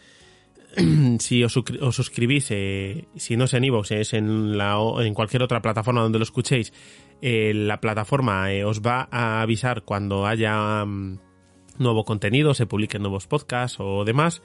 si 1.20 1.46
os, 1.46 1.54
suscribís, 1.54 2.48
eh, 2.50 3.06
si 3.16 3.38
no 3.38 3.46
es 3.46 3.54
en 3.54 3.64
iVoox, 3.64 3.92
es 3.92 4.14
en, 4.14 4.58
la, 4.58 4.78
en 5.00 5.14
cualquier 5.14 5.44
otra 5.44 5.62
plataforma 5.62 6.02
donde 6.02 6.20
lo 6.20 6.24
escuchéis, 6.24 6.74
la 7.22 7.80
plataforma 7.80 8.48
os 8.66 8.82
va 8.82 9.08
a 9.10 9.42
avisar 9.42 9.84
cuando 9.84 10.26
haya 10.26 10.84
mm, 10.84 11.20
nuevo 11.78 12.04
contenido, 12.06 12.54
se 12.54 12.66
publiquen 12.66 13.02
nuevos 13.02 13.28
podcasts 13.28 13.78
o 13.80 14.06
demás. 14.06 14.42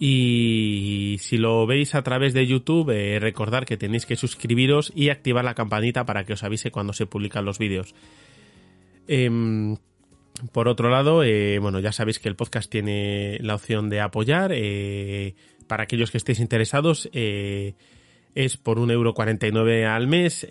Y 0.00 1.16
si 1.20 1.38
lo 1.38 1.66
veis 1.66 1.94
a 1.94 2.02
través 2.02 2.32
de 2.32 2.46
YouTube, 2.46 2.90
eh, 2.90 3.18
recordar 3.18 3.66
que 3.66 3.76
tenéis 3.76 4.06
que 4.06 4.14
suscribiros 4.14 4.92
y 4.94 5.08
activar 5.08 5.44
la 5.44 5.54
campanita 5.54 6.06
para 6.06 6.24
que 6.24 6.34
os 6.34 6.44
avise 6.44 6.70
cuando 6.70 6.92
se 6.92 7.06
publican 7.06 7.44
los 7.44 7.58
vídeos. 7.58 7.94
Em, 9.08 9.76
por 10.52 10.68
otro 10.68 10.88
lado, 10.88 11.24
eh, 11.24 11.58
bueno, 11.58 11.80
ya 11.80 11.90
sabéis 11.90 12.20
que 12.20 12.28
el 12.28 12.36
podcast 12.36 12.70
tiene 12.70 13.38
la 13.40 13.56
opción 13.56 13.90
de 13.90 14.00
apoyar. 14.00 14.52
Eh, 14.54 15.34
para 15.66 15.82
aquellos 15.82 16.12
que 16.12 16.18
estéis 16.18 16.38
interesados, 16.38 17.10
es 17.12 18.56
por 18.56 18.78
1,49€ 18.78 19.84
al 19.84 20.06
mes. 20.06 20.46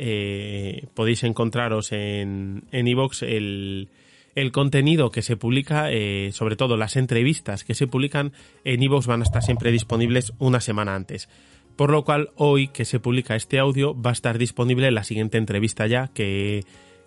podéis 0.93 1.23
encontraros 1.23 1.91
en 1.91 2.67
iVoox 2.71 3.23
el 3.23 3.89
el 4.37 4.51
contenido 4.51 5.09
que 5.09 5.23
se 5.23 5.35
publica, 5.35 5.91
eh, 5.91 6.29
sobre 6.31 6.55
todo 6.55 6.77
las 6.77 6.95
entrevistas 6.95 7.63
que 7.63 7.73
se 7.73 7.87
publican 7.87 8.33
en 8.63 8.83
iVoox 8.83 9.07
van 9.07 9.21
a 9.21 9.23
estar 9.23 9.41
siempre 9.41 9.71
disponibles 9.71 10.31
una 10.37 10.61
semana 10.61 10.93
antes. 10.93 11.27
Por 11.75 11.89
lo 11.89 12.03
cual, 12.03 12.29
hoy 12.35 12.67
que 12.67 12.85
se 12.85 12.99
publica 12.99 13.35
este 13.35 13.57
audio, 13.57 13.99
va 13.99 14.11
a 14.11 14.13
estar 14.13 14.37
disponible 14.37 14.91
la 14.91 15.03
siguiente 15.03 15.39
entrevista 15.39 15.87
ya, 15.87 16.09
que 16.13 16.63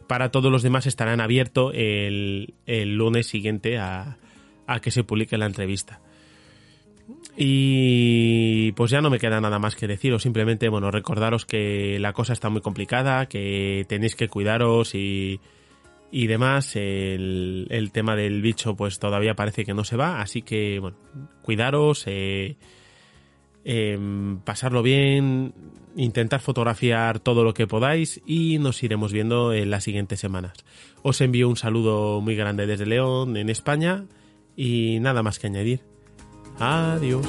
para 0.08 0.32
todos 0.32 0.50
los 0.50 0.64
demás 0.64 0.86
estarán 0.86 1.20
abierto 1.20 1.70
el, 1.72 2.52
lunes 2.66 3.28
siguiente 3.28 3.78
a, 3.78 4.18
a 4.66 4.80
que 4.80 4.90
se 4.90 5.04
publique 5.04 5.38
la 5.38 5.46
entrevista. 5.46 6.00
Y 7.36 8.72
pues 8.72 8.90
ya 8.90 9.00
no 9.00 9.08
me 9.08 9.20
queda 9.20 9.40
nada 9.40 9.60
más 9.60 9.76
que 9.76 9.86
deciros, 9.86 10.24
simplemente, 10.24 10.68
bueno, 10.68 10.90
recordaros 10.90 11.46
que 11.46 11.96
la 12.00 12.12
cosa 12.12 12.32
está 12.32 12.48
muy 12.48 12.60
complicada, 12.60 13.26
que 13.26 13.84
tenéis 13.88 14.16
que 14.16 14.26
cuidaros 14.26 14.96
y, 14.96 15.38
y 16.10 16.26
demás, 16.26 16.74
el, 16.76 17.66
el, 17.70 17.92
tema 17.92 18.16
del 18.16 18.42
bicho 18.42 18.74
pues 18.74 18.98
todavía 18.98 19.34
parece 19.34 19.64
que 19.64 19.74
no 19.74 19.84
se 19.84 19.96
va, 19.96 20.20
así 20.20 20.42
que 20.42 20.78
bueno, 20.80 20.96
cuidaros, 21.42 22.04
eh, 22.06 22.56
em, 23.64 24.40
pasarlo 24.40 24.82
bien, 24.82 25.54
intentar 25.96 26.40
fotografiar 26.40 27.20
todo 27.20 27.44
lo 27.44 27.54
que 27.54 27.66
podáis 27.66 28.20
y 28.26 28.58
nos 28.58 28.82
iremos 28.82 29.12
viendo 29.12 29.52
en 29.52 29.70
las 29.70 29.84
siguientes 29.84 30.18
semanas. 30.20 30.52
Os 31.02 31.20
envío 31.20 31.48
un 31.48 31.56
saludo 31.56 32.20
muy 32.20 32.34
grande 32.34 32.66
desde 32.66 32.86
León, 32.86 33.36
en 33.36 33.48
España, 33.48 34.06
y 34.56 34.98
nada 35.00 35.22
más 35.22 35.38
que 35.38 35.46
añadir. 35.46 35.80
Adiós. 36.58 37.26